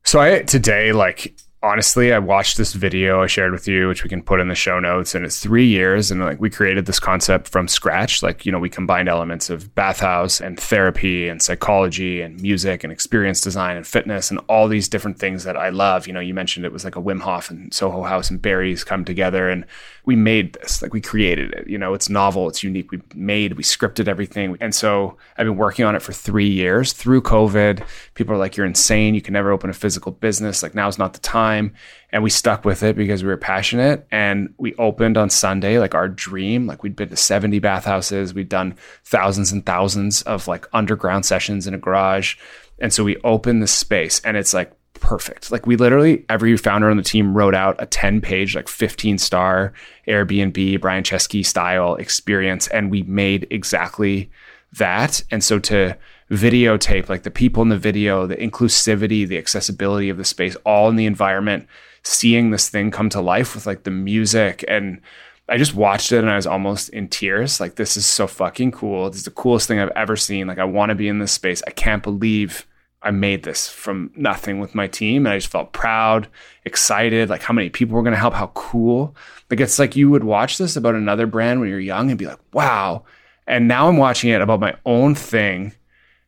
So 0.04 0.20
I 0.20 0.44
today, 0.44 0.94
like 0.94 1.34
honestly, 1.68 2.14
I 2.14 2.20
watched 2.20 2.58
this 2.58 2.74
video 2.74 3.22
I 3.22 3.28
shared 3.28 3.52
with 3.52 3.68
you, 3.68 3.88
which 3.88 4.04
we 4.04 4.10
can 4.10 4.24
put 4.24 4.40
in 4.40 4.48
the 4.48 4.56
show 4.56 4.80
notes, 4.80 5.14
and 5.14 5.26
it's 5.26 5.40
three 5.40 5.68
years, 5.68 6.10
and 6.10 6.22
like 6.22 6.40
we 6.40 6.50
created 6.50 6.86
this 6.86 7.00
concept 7.00 7.50
from 7.50 7.68
scratch. 7.68 8.24
Like 8.24 8.46
you 8.46 8.52
know, 8.52 8.60
we 8.60 8.70
combined 8.70 9.10
elements 9.10 9.50
of 9.50 9.76
bathhouse 9.76 10.42
and 10.42 10.60
therapy 10.60 11.28
and 11.28 11.42
psychology 11.42 12.22
and 12.22 12.42
music 12.42 12.84
and 12.84 12.92
experience 12.92 13.42
design 13.42 13.78
and 13.78 13.86
fitness 13.86 14.32
and 14.32 14.40
all 14.48 14.68
these 14.68 14.90
different 14.90 15.20
things 15.20 15.44
that 15.44 15.58
I 15.58 15.70
love. 15.70 16.08
You 16.08 16.14
know, 16.14 16.20
you 16.20 16.34
mentioned 16.34 16.66
it 16.66 16.72
was 16.72 16.86
like 16.86 16.96
a 16.96 17.02
Wim 17.02 17.22
Hof 17.22 17.52
and 17.52 17.74
Soho 17.74 18.04
House 18.04 18.30
and 18.30 18.42
Barry's 18.42 18.84
come 18.84 19.06
together, 19.06 19.50
and 19.50 19.66
we 20.08 20.16
made 20.16 20.54
this, 20.54 20.82
like 20.82 20.94
we 20.94 21.02
created 21.02 21.52
it. 21.52 21.68
You 21.68 21.78
know, 21.78 21.94
it's 21.94 22.10
novel, 22.10 22.48
it's 22.48 22.64
unique. 22.64 22.92
We 22.92 23.02
made, 23.14 23.58
we 23.58 23.64
scripted 23.64 24.08
everything. 24.08 24.56
And 24.62 24.74
so 24.74 25.18
I've 25.38 25.46
been 25.46 25.58
working 25.58 25.84
on 25.84 25.98
it 25.98 26.02
for 26.02 26.14
three 26.14 26.48
years 26.48 26.94
through 26.94 27.24
COVID. 27.24 27.86
People 28.14 28.34
are 28.34 28.38
like, 28.38 28.56
you're 28.56 28.66
insane. 28.66 29.16
You 29.16 29.22
can 29.22 29.34
never 29.34 29.52
open 29.52 29.70
a 29.70 29.74
physical 29.74 30.14
business. 30.14 30.64
Like 30.64 30.74
now's 30.74 30.98
not 30.98 31.12
the 31.12 31.20
time. 31.20 31.74
And 32.14 32.24
we 32.24 32.30
stuck 32.30 32.64
with 32.64 32.84
it 32.84 32.96
because 32.96 33.22
we 33.22 33.28
were 33.28 33.36
passionate. 33.36 34.08
And 34.10 34.54
we 34.58 34.74
opened 34.76 35.18
on 35.18 35.30
Sunday, 35.30 35.78
like 35.78 35.94
our 35.94 36.08
dream. 36.08 36.68
Like 36.68 36.84
we'd 36.84 36.96
been 36.96 37.10
to 37.10 37.18
70 37.18 37.60
bathhouses. 37.60 38.34
We'd 38.34 38.48
done 38.48 38.78
thousands 39.04 39.52
and 39.52 39.66
thousands 39.66 40.22
of 40.22 40.48
like 40.48 40.70
underground 40.72 41.26
sessions 41.26 41.68
in 41.68 41.74
a 41.74 41.78
garage. 41.78 42.38
And 42.80 42.94
so 42.94 43.04
we 43.04 43.18
opened 43.26 43.62
the 43.62 43.68
space 43.68 44.22
and 44.22 44.38
it's 44.38 44.54
like 44.54 44.72
perfect. 44.98 45.52
Like 45.52 45.66
we 45.66 45.76
literally 45.76 46.26
every 46.30 46.56
founder 46.58 46.90
on 46.90 46.98
the 46.98 47.04
team 47.04 47.36
wrote 47.36 47.56
out 47.56 47.76
a 47.80 47.86
10 47.86 48.22
page, 48.22 48.56
like 48.56 48.68
15 48.68 49.18
star 49.18 49.74
Airbnb, 50.08 50.82
Brian 50.82 51.04
Chesky 51.04 51.46
style 51.46 51.96
experience. 51.96 52.68
And 52.68 52.92
we 52.92 53.04
made 53.04 53.48
exactly 53.50 54.30
that. 54.74 55.24
And 55.32 55.44
so 55.44 55.60
to 55.60 55.98
videotape 56.30 57.10
like 57.10 57.24
the 57.24 57.32
people 57.32 57.64
in 57.64 57.70
the 57.70 57.78
video, 57.78 58.28
the 58.28 58.36
inclusivity, 58.36 59.28
the 59.28 59.38
accessibility 59.38 60.10
of 60.10 60.18
the 60.18 60.26
space, 60.26 60.56
all 60.66 60.90
in 60.90 60.96
the 60.96 61.06
environment, 61.06 61.68
seeing 62.04 62.52
this 62.52 62.70
thing 62.70 62.92
come 62.92 63.10
to 63.10 63.22
life 63.22 63.56
with 63.56 63.66
like 63.66 63.84
the 63.84 63.92
music 63.92 64.64
and 64.68 65.02
I 65.50 65.58
just 65.58 65.76
watched 65.76 66.12
it 66.12 66.20
and 66.20 66.30
I 66.30 66.36
was 66.36 66.48
almost 66.48 66.90
in 66.90 67.08
tears. 67.08 67.62
Like, 67.62 67.76
this 67.76 67.96
is 67.96 68.06
so 68.06 68.28
fucking 68.28 68.72
cool. 68.72 69.10
This 69.10 69.20
is 69.20 69.24
the 69.24 69.32
coolest 69.32 69.68
thing 69.68 69.80
I've 69.80 69.92
ever 69.96 70.18
seen. 70.18 70.46
Like, 70.46 70.60
I 70.60 70.66
want 70.66 70.90
to 70.90 70.96
be 70.96 71.08
in 71.08 71.20
this 71.20 71.32
space. 71.32 71.64
I 71.66 71.72
can't 71.72 72.04
believe 72.04 72.68
I 73.02 73.12
made 73.12 73.44
this 73.44 73.70
from 73.70 74.12
nothing 74.16 74.60
with 74.60 74.74
my 74.74 74.88
team. 74.88 75.26
And 75.26 75.34
I 75.34 75.38
just 75.38 75.52
felt 75.52 75.72
proud, 75.72 76.28
excited, 76.66 77.30
like 77.30 77.44
how 77.44 77.54
many 77.54 77.70
people 77.70 77.96
were 77.96 78.04
going 78.04 78.14
to 78.14 78.20
help, 78.20 78.34
how 78.34 78.48
cool. 78.48 79.16
Like 79.50 79.60
it's 79.60 79.80
like 79.80 79.96
you 79.96 80.10
would 80.10 80.24
watch 80.24 80.58
this 80.58 80.76
about 80.76 80.96
another 80.96 81.28
brand 81.28 81.60
when 81.60 81.70
you're 81.70 81.80
young 81.80 82.10
and 82.10 82.20
be 82.20 82.26
like, 82.26 82.40
wow. 82.54 83.04
And 83.46 83.68
now 83.68 83.88
I'm 83.88 83.98
watching 83.98 84.32
it 84.32 84.42
about 84.42 84.60
my 84.60 84.76
own 84.86 85.16
thing. 85.16 85.74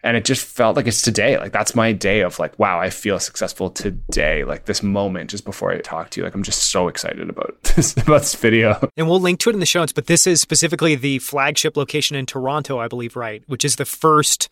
And 0.01 0.15
it 0.15 0.23
just 0.23 0.45
felt 0.45 0.77
like 0.77 0.87
it's 0.87 1.01
today. 1.01 1.37
Like 1.37 1.51
that's 1.51 1.75
my 1.75 1.91
day 1.91 2.21
of 2.21 2.39
like, 2.39 2.57
wow, 2.57 2.79
I 2.79 2.89
feel 2.89 3.19
successful 3.19 3.69
today. 3.69 4.45
Like 4.45 4.63
this 4.63 4.81
moment 4.81 5.29
just 5.29 5.43
before 5.43 5.73
I 5.73 5.79
talk 5.79 6.11
to 6.11 6.21
you. 6.21 6.23
Like 6.23 6.33
I'm 6.35 6.43
just 6.43 6.71
so 6.71 6.87
excited 6.87 7.29
about 7.29 7.61
this 7.75 7.97
about 7.97 8.21
this 8.21 8.35
video. 8.35 8.89
And 8.95 9.09
we'll 9.09 9.19
link 9.19 9.39
to 9.39 9.49
it 9.49 9.53
in 9.53 9.59
the 9.59 9.65
show 9.65 9.81
notes, 9.81 9.91
but 9.91 10.05
this 10.05 10.25
is 10.25 10.39
specifically 10.39 10.95
the 10.95 11.19
flagship 11.19 11.75
location 11.75 12.15
in 12.15 12.25
Toronto, 12.25 12.79
I 12.79 12.87
believe, 12.87 13.17
right? 13.17 13.43
Which 13.47 13.65
is 13.65 13.75
the 13.75 13.83
first 13.83 14.47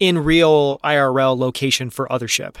in 0.00 0.18
real 0.18 0.78
IRL 0.82 1.38
location 1.38 1.90
for 1.90 2.08
Othership. 2.08 2.56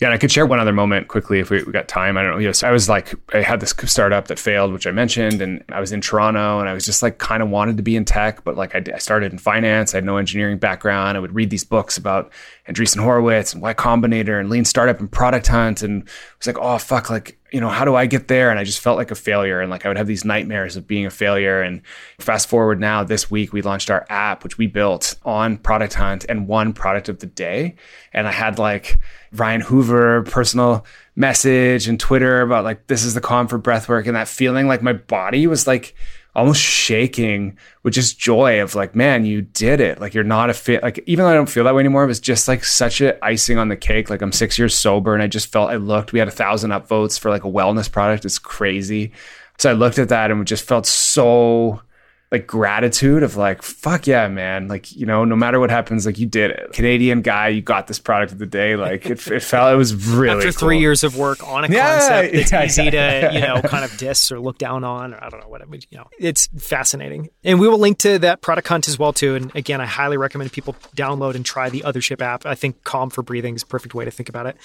Yeah, 0.00 0.08
and 0.08 0.14
I 0.14 0.18
could 0.18 0.32
share 0.32 0.46
one 0.46 0.58
other 0.58 0.72
moment 0.72 1.08
quickly 1.08 1.40
if 1.40 1.50
we, 1.50 1.62
we 1.62 1.72
got 1.72 1.86
time. 1.86 2.16
I 2.16 2.22
don't 2.22 2.32
know. 2.32 2.38
Yes, 2.38 2.62
I 2.62 2.70
was 2.70 2.88
like, 2.88 3.12
I 3.34 3.42
had 3.42 3.60
this 3.60 3.74
startup 3.84 4.28
that 4.28 4.38
failed, 4.38 4.72
which 4.72 4.86
I 4.86 4.92
mentioned, 4.92 5.42
and 5.42 5.62
I 5.68 5.78
was 5.78 5.92
in 5.92 6.00
Toronto, 6.00 6.58
and 6.58 6.70
I 6.70 6.72
was 6.72 6.86
just 6.86 7.02
like, 7.02 7.18
kind 7.18 7.42
of 7.42 7.50
wanted 7.50 7.76
to 7.76 7.82
be 7.82 7.96
in 7.96 8.06
tech, 8.06 8.42
but 8.42 8.56
like 8.56 8.74
I, 8.74 8.82
I, 8.94 8.96
started 8.96 9.30
in 9.30 9.36
finance. 9.36 9.92
I 9.92 9.98
had 9.98 10.06
no 10.06 10.16
engineering 10.16 10.56
background. 10.56 11.18
I 11.18 11.20
would 11.20 11.34
read 11.34 11.50
these 11.50 11.64
books 11.64 11.98
about 11.98 12.32
Andreessen 12.66 13.02
Horowitz 13.02 13.52
and 13.52 13.60
Y 13.60 13.74
Combinator 13.74 14.40
and 14.40 14.48
Lean 14.48 14.64
Startup 14.64 14.98
and 14.98 15.12
Product 15.12 15.46
Hunt, 15.48 15.82
and 15.82 16.04
was 16.38 16.46
like, 16.46 16.58
oh 16.58 16.78
fuck, 16.78 17.10
like 17.10 17.38
you 17.52 17.60
know, 17.60 17.68
how 17.68 17.84
do 17.84 17.94
I 17.94 18.06
get 18.06 18.28
there? 18.28 18.50
And 18.50 18.58
I 18.58 18.64
just 18.64 18.80
felt 18.80 18.96
like 18.96 19.10
a 19.10 19.14
failure. 19.14 19.60
And 19.60 19.70
like 19.70 19.84
I 19.84 19.88
would 19.88 19.96
have 19.96 20.06
these 20.06 20.24
nightmares 20.24 20.76
of 20.76 20.86
being 20.86 21.06
a 21.06 21.10
failure. 21.10 21.62
And 21.62 21.82
fast 22.18 22.48
forward 22.48 22.80
now, 22.80 23.04
this 23.04 23.30
week, 23.30 23.52
we 23.52 23.62
launched 23.62 23.90
our 23.90 24.06
app, 24.08 24.44
which 24.44 24.58
we 24.58 24.66
built 24.66 25.16
on 25.24 25.58
Product 25.58 25.94
Hunt 25.94 26.24
and 26.28 26.46
one 26.46 26.72
product 26.72 27.08
of 27.08 27.18
the 27.18 27.26
day. 27.26 27.74
And 28.12 28.26
I 28.26 28.32
had 28.32 28.58
like 28.58 28.98
Ryan 29.32 29.60
Hoover 29.60 30.22
personal 30.22 30.84
message 31.16 31.88
and 31.88 31.98
Twitter 31.98 32.40
about 32.40 32.64
like, 32.64 32.86
this 32.86 33.04
is 33.04 33.14
the 33.14 33.20
calm 33.20 33.48
for 33.48 33.58
breathwork. 33.58 34.06
And 34.06 34.16
that 34.16 34.28
feeling 34.28 34.66
like 34.66 34.82
my 34.82 34.92
body 34.92 35.46
was 35.46 35.66
like, 35.66 35.94
almost 36.40 36.62
shaking 36.62 37.58
with 37.82 37.92
just 37.92 38.18
joy 38.18 38.62
of 38.62 38.74
like, 38.74 38.94
man, 38.94 39.26
you 39.26 39.42
did 39.42 39.78
it. 39.78 40.00
Like 40.00 40.14
you're 40.14 40.24
not 40.24 40.48
a 40.48 40.54
fit. 40.54 40.82
Like 40.82 40.98
even 41.06 41.24
though 41.24 41.30
I 41.30 41.34
don't 41.34 41.50
feel 41.50 41.64
that 41.64 41.74
way 41.74 41.80
anymore, 41.80 42.02
it 42.02 42.06
was 42.06 42.18
just 42.18 42.48
like 42.48 42.64
such 42.64 43.02
a 43.02 43.22
icing 43.22 43.58
on 43.58 43.68
the 43.68 43.76
cake. 43.76 44.08
Like 44.08 44.22
I'm 44.22 44.32
six 44.32 44.58
years 44.58 44.74
sober 44.74 45.12
and 45.12 45.22
I 45.22 45.26
just 45.26 45.52
felt 45.52 45.68
I 45.68 45.76
looked. 45.76 46.14
We 46.14 46.18
had 46.18 46.28
a 46.28 46.32
thousand 46.32 46.70
upvotes 46.70 47.20
for 47.20 47.30
like 47.30 47.44
a 47.44 47.50
wellness 47.50 47.92
product. 47.92 48.24
It's 48.24 48.38
crazy. 48.38 49.12
So 49.58 49.68
I 49.68 49.74
looked 49.74 49.98
at 49.98 50.08
that 50.08 50.30
and 50.30 50.46
just 50.46 50.66
felt 50.66 50.86
so 50.86 51.82
like 52.30 52.46
gratitude 52.46 53.24
of 53.24 53.36
like 53.36 53.60
fuck 53.62 54.06
yeah 54.06 54.28
man. 54.28 54.68
Like 54.68 54.94
you 54.94 55.04
know 55.04 55.24
no 55.24 55.34
matter 55.34 55.58
what 55.58 55.70
happens 55.70 56.06
like 56.06 56.18
you 56.18 56.26
did 56.26 56.52
it. 56.52 56.72
Canadian 56.72 57.22
guy 57.22 57.48
you 57.48 57.60
got 57.60 57.88
this 57.88 57.98
product 57.98 58.32
of 58.32 58.38
the 58.38 58.46
day. 58.46 58.76
Like 58.76 59.06
it, 59.06 59.26
it 59.26 59.42
felt 59.42 59.72
it 59.72 59.76
was 59.76 59.94
really 59.94 60.36
after 60.36 60.52
cool. 60.52 60.68
three 60.68 60.78
years 60.78 61.02
of 61.02 61.16
work 61.16 61.46
on 61.46 61.64
a 61.64 61.68
yeah, 61.68 61.98
concept 61.98 62.34
it's 62.34 62.52
yeah, 62.52 62.64
easy 62.64 62.84
yeah, 62.84 63.28
to 63.28 63.34
you 63.34 63.40
know 63.40 63.60
kind 63.62 63.84
of 63.84 63.96
diss 63.96 64.30
or 64.30 64.38
look 64.38 64.58
down 64.58 64.84
on 64.84 65.12
or 65.12 65.22
i 65.22 65.28
don't 65.28 65.40
know 65.40 65.48
whatever 65.48 65.74
you 65.74 65.98
know 65.98 66.06
it's 66.18 66.48
fascinating. 66.58 67.30
And 67.42 67.58
we 67.58 67.66
will 67.66 67.78
link 67.78 67.98
to 67.98 68.18
that 68.20 68.42
product 68.42 68.68
hunt 68.68 68.86
as 68.86 68.98
well 68.98 69.12
too. 69.12 69.34
And 69.34 69.54
again 69.56 69.80
i 69.80 69.86
highly 69.86 70.16
recommend 70.16 70.52
people 70.52 70.74
download 70.96 71.34
and 71.34 71.44
try 71.44 71.68
the 71.68 71.80
othership 71.80 72.22
app. 72.22 72.46
I 72.46 72.54
think 72.54 72.84
calm 72.84 73.10
for 73.10 73.22
breathing 73.22 73.56
is 73.56 73.62
a 73.62 73.66
perfect 73.66 73.94
way 73.94 74.04
to 74.04 74.10
think 74.10 74.28
about 74.28 74.46
it. 74.46 74.56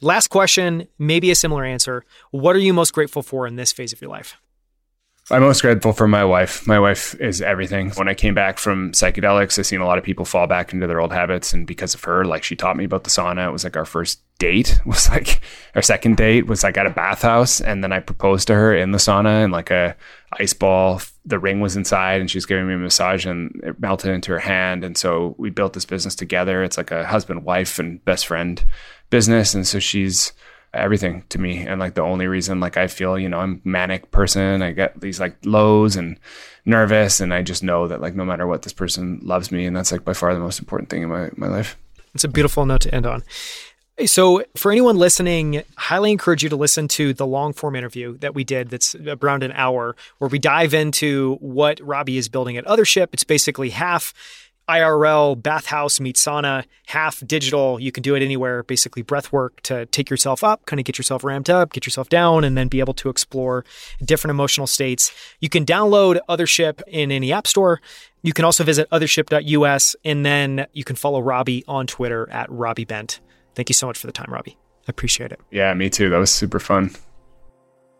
Last 0.00 0.28
question 0.28 0.86
maybe 0.98 1.32
a 1.32 1.34
similar 1.34 1.64
answer. 1.64 2.04
What 2.30 2.54
are 2.54 2.60
you 2.60 2.72
most 2.72 2.92
grateful 2.92 3.22
for 3.22 3.48
in 3.48 3.56
this 3.56 3.72
phase 3.72 3.92
of 3.92 4.00
your 4.00 4.10
life 4.10 4.36
I'm 5.32 5.42
most 5.42 5.62
grateful 5.62 5.92
for 5.92 6.08
my 6.08 6.24
wife. 6.24 6.66
My 6.66 6.80
wife 6.80 7.14
is 7.20 7.40
everything. 7.40 7.90
When 7.90 8.08
I 8.08 8.14
came 8.14 8.34
back 8.34 8.58
from 8.58 8.90
psychedelics, 8.90 9.58
I've 9.58 9.66
seen 9.66 9.80
a 9.80 9.86
lot 9.86 9.96
of 9.96 10.02
people 10.02 10.24
fall 10.24 10.48
back 10.48 10.72
into 10.72 10.88
their 10.88 11.00
old 11.00 11.12
habits. 11.12 11.52
And 11.52 11.68
because 11.68 11.94
of 11.94 12.02
her, 12.02 12.24
like 12.24 12.42
she 12.42 12.56
taught 12.56 12.76
me 12.76 12.84
about 12.84 13.04
the 13.04 13.10
sauna. 13.10 13.46
It 13.46 13.52
was 13.52 13.62
like 13.62 13.76
our 13.76 13.84
first 13.84 14.22
date 14.38 14.80
was 14.86 15.08
like 15.08 15.40
our 15.76 15.82
second 15.82 16.16
date 16.16 16.46
was 16.46 16.64
like 16.64 16.76
at 16.76 16.86
a 16.86 16.90
bathhouse. 16.90 17.60
And 17.60 17.84
then 17.84 17.92
I 17.92 18.00
proposed 18.00 18.48
to 18.48 18.54
her 18.54 18.74
in 18.74 18.90
the 18.90 18.98
sauna 18.98 19.44
and 19.44 19.52
like 19.52 19.70
a 19.70 19.96
ice 20.32 20.52
ball. 20.52 21.00
The 21.24 21.38
ring 21.38 21.60
was 21.60 21.76
inside 21.76 22.20
and 22.20 22.28
she 22.28 22.38
was 22.38 22.46
giving 22.46 22.66
me 22.66 22.74
a 22.74 22.78
massage 22.78 23.24
and 23.24 23.60
it 23.62 23.78
melted 23.78 24.10
into 24.10 24.32
her 24.32 24.40
hand. 24.40 24.82
And 24.82 24.98
so 24.98 25.36
we 25.38 25.50
built 25.50 25.74
this 25.74 25.84
business 25.84 26.16
together. 26.16 26.64
It's 26.64 26.76
like 26.76 26.90
a 26.90 27.06
husband, 27.06 27.44
wife, 27.44 27.78
and 27.78 28.04
best 28.04 28.26
friend 28.26 28.64
business. 29.10 29.54
And 29.54 29.64
so 29.64 29.78
she's, 29.78 30.32
everything 30.72 31.24
to 31.30 31.38
me. 31.38 31.58
And 31.66 31.80
like 31.80 31.94
the 31.94 32.02
only 32.02 32.26
reason 32.26 32.60
like 32.60 32.76
i 32.76 32.86
feel 32.86 33.18
you 33.18 33.28
know 33.28 33.38
i'm 33.38 33.60
manic 33.64 34.10
person 34.10 34.62
i 34.62 34.72
get 34.72 35.00
these 35.00 35.18
like 35.18 35.36
lows 35.44 35.96
and 35.96 36.18
nervous 36.64 37.20
and 37.20 37.34
i 37.34 37.42
just 37.42 37.62
know 37.62 37.88
that 37.88 38.00
like 38.00 38.14
no 38.14 38.24
matter 38.24 38.46
what 38.46 38.62
this 38.62 38.72
person 38.72 39.18
loves 39.22 39.50
me 39.50 39.66
and 39.66 39.76
that's 39.76 39.90
like 39.90 40.04
by 40.04 40.12
far 40.12 40.32
the 40.34 40.40
most 40.40 40.58
important 40.58 40.90
thing 40.90 41.02
in 41.02 41.08
my, 41.08 41.30
my 41.36 41.48
life. 41.48 41.76
It's 42.14 42.24
a 42.24 42.28
beautiful 42.28 42.66
note 42.66 42.82
to 42.82 42.94
end 42.94 43.06
on. 43.06 43.22
So 44.06 44.44
for 44.56 44.72
anyone 44.72 44.96
listening 44.96 45.62
highly 45.76 46.10
encourage 46.10 46.42
you 46.42 46.48
to 46.48 46.56
listen 46.56 46.88
to 46.88 47.12
the 47.12 47.26
long 47.26 47.52
form 47.52 47.76
interview 47.76 48.16
that 48.18 48.34
we 48.34 48.44
did 48.44 48.70
that's 48.70 48.94
around 48.94 49.42
an 49.42 49.52
hour 49.52 49.94
where 50.18 50.28
we 50.28 50.38
dive 50.38 50.72
into 50.72 51.36
what 51.40 51.80
robbie 51.80 52.16
is 52.16 52.28
building 52.28 52.56
at 52.56 52.64
othership. 52.64 53.08
It's 53.12 53.24
basically 53.24 53.70
half 53.70 54.14
IRL 54.70 55.40
bathhouse 55.42 55.98
meets 55.98 56.24
sauna, 56.24 56.64
half 56.86 57.26
digital. 57.26 57.80
You 57.80 57.90
can 57.90 58.02
do 58.02 58.14
it 58.14 58.22
anywhere, 58.22 58.62
basically 58.62 59.02
breath 59.02 59.32
work 59.32 59.60
to 59.62 59.86
take 59.86 60.08
yourself 60.08 60.44
up, 60.44 60.64
kind 60.66 60.78
of 60.78 60.84
get 60.84 60.96
yourself 60.96 61.24
ramped 61.24 61.50
up, 61.50 61.72
get 61.72 61.86
yourself 61.86 62.08
down, 62.08 62.44
and 62.44 62.56
then 62.56 62.68
be 62.68 62.78
able 62.78 62.94
to 62.94 63.08
explore 63.08 63.64
different 64.04 64.30
emotional 64.30 64.66
states. 64.66 65.12
You 65.40 65.48
can 65.48 65.66
download 65.66 66.20
Othership 66.28 66.82
in 66.86 67.10
any 67.10 67.32
app 67.32 67.46
store. 67.46 67.80
You 68.22 68.32
can 68.32 68.44
also 68.44 68.62
visit 68.64 68.88
othership.us, 68.90 69.96
and 70.04 70.24
then 70.24 70.66
you 70.72 70.84
can 70.84 70.94
follow 70.94 71.20
Robbie 71.20 71.64
on 71.66 71.86
Twitter 71.86 72.30
at 72.30 72.50
Robbie 72.50 72.84
Bent. 72.84 73.20
Thank 73.54 73.68
you 73.68 73.74
so 73.74 73.86
much 73.86 73.98
for 73.98 74.06
the 74.06 74.12
time, 74.12 74.32
Robbie. 74.32 74.56
I 74.82 74.90
appreciate 74.90 75.32
it. 75.32 75.40
Yeah, 75.50 75.74
me 75.74 75.90
too. 75.90 76.10
That 76.10 76.18
was 76.18 76.30
super 76.30 76.60
fun. 76.60 76.90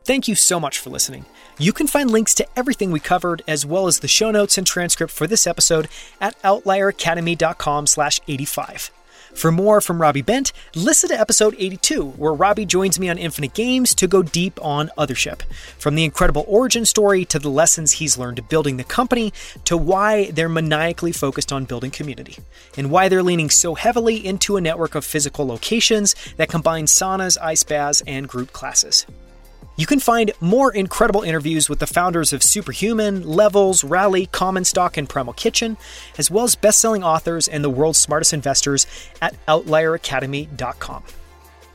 Thank 0.03 0.29
you 0.29 0.35
so 0.35 0.59
much 0.59 0.79
for 0.79 0.91
listening. 0.91 1.27
You 1.59 1.73
can 1.73 1.87
find 1.87 2.11
links 2.11 2.35
to 2.37 2.47
everything 2.57 2.91
we 2.91 3.01
covered, 3.01 3.43
as 3.47 3.67
well 3.67 3.87
as 3.87 4.01
the 4.01 4.09
show 4.09 4.31
notes 4.31 4.57
and 4.57 4.67
transcript 4.67 5.13
for 5.13 5.27
this 5.27 5.47
episode 5.47 5.89
at 6.21 6.41
outlieracademy.com 6.43 7.87
slash 7.87 8.19
85. 8.27 8.91
For 9.35 9.53
more 9.53 9.81
from 9.81 10.01
Robbie 10.01 10.23
Bent, 10.23 10.53
listen 10.75 11.11
to 11.11 11.21
episode 11.21 11.55
82, 11.57 12.03
where 12.03 12.33
Robbie 12.33 12.65
joins 12.65 12.99
me 12.99 13.09
on 13.09 13.19
Infinite 13.19 13.55
Games 13.55 13.95
to 13.97 14.09
go 14.09 14.23
deep 14.23 14.59
on 14.61 14.91
Othership. 14.99 15.43
From 15.79 15.95
the 15.95 16.05
incredible 16.05 16.45
origin 16.49 16.85
story 16.85 17.25
to 17.27 17.39
the 17.39 17.51
lessons 17.51 17.93
he's 17.93 18.19
learned 18.19 18.49
building 18.49 18.79
the 18.79 18.85
company 18.85 19.33
to 19.67 19.77
why 19.77 20.31
they're 20.33 20.49
maniacally 20.49 21.13
focused 21.13 21.53
on 21.53 21.67
building 21.67 21.91
community, 21.91 22.39
and 22.77 22.91
why 22.91 23.09
they're 23.09 23.23
leaning 23.23 23.51
so 23.51 23.75
heavily 23.75 24.17
into 24.17 24.57
a 24.57 24.61
network 24.61 24.95
of 24.95 25.05
physical 25.05 25.47
locations 25.47 26.17
that 26.37 26.49
combine 26.49 26.87
saunas, 26.87 27.39
ice 27.41 27.63
baths, 27.63 28.03
and 28.07 28.27
group 28.29 28.53
classes. 28.53 29.07
You 29.77 29.87
can 29.87 30.01
find 30.01 30.33
more 30.41 30.73
incredible 30.73 31.23
interviews 31.23 31.69
with 31.69 31.79
the 31.79 31.87
founders 31.87 32.33
of 32.33 32.43
Superhuman, 32.43 33.27
Levels, 33.27 33.83
Rally, 33.83 34.27
Common 34.27 34.65
Stock, 34.65 34.97
and 34.97 35.09
Primal 35.09 35.33
Kitchen, 35.33 35.79
as 36.19 36.31
well 36.31 36.45
as 36.45 36.55
best-selling 36.55 37.03
authors 37.03 37.49
and 37.49 37.65
the 37.65 37.71
world's 37.71 37.99
smartest 37.99 38.33
investors 38.33 38.87
at 39.23 39.35
outlieracademy.com. 39.47 41.03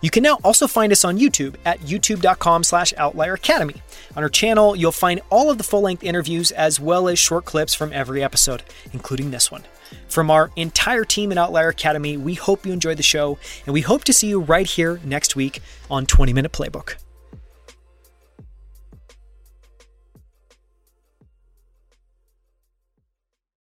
You 0.02 0.12
can 0.12 0.22
now 0.22 0.38
also 0.44 0.68
find 0.68 0.92
us 0.92 1.04
on 1.04 1.18
YouTube 1.18 1.56
at 1.66 1.80
youtube.com 1.80 2.64
slash 2.64 2.94
outlieracademy. 2.94 3.82
On 4.16 4.22
our 4.22 4.30
channel, 4.30 4.76
you'll 4.76 4.92
find 4.92 5.22
all 5.32 5.50
of 5.50 5.58
the 5.58 5.64
full-length 5.64 6.04
interviews 6.04 6.52
as 6.52 6.80
well 6.80 7.08
as 7.08 7.18
short 7.18 7.46
clips 7.46 7.74
from 7.74 7.92
every 7.92 8.24
episode, 8.24 8.62
including 8.94 9.32
this 9.32 9.50
one. 9.50 9.64
From 10.08 10.30
our 10.30 10.52
entire 10.56 11.06
team 11.06 11.32
at 11.32 11.40
Outlier 11.40 11.70
Academy, 11.70 12.18
we 12.18 12.36
hope 12.36 12.66
you 12.66 12.74
enjoyed 12.74 12.98
the 12.98 13.04
show, 13.04 13.40
and 13.66 13.74
we 13.74 13.82
hope 13.82 14.04
to 14.04 14.14
see 14.14 14.28
you 14.28 14.42
right 14.42 14.68
here 14.68 15.00
next 15.04 15.36
week 15.36 15.62
on 15.90 16.06
20 16.06 16.34
Minute 16.34 16.52
Playbook. 16.52 16.96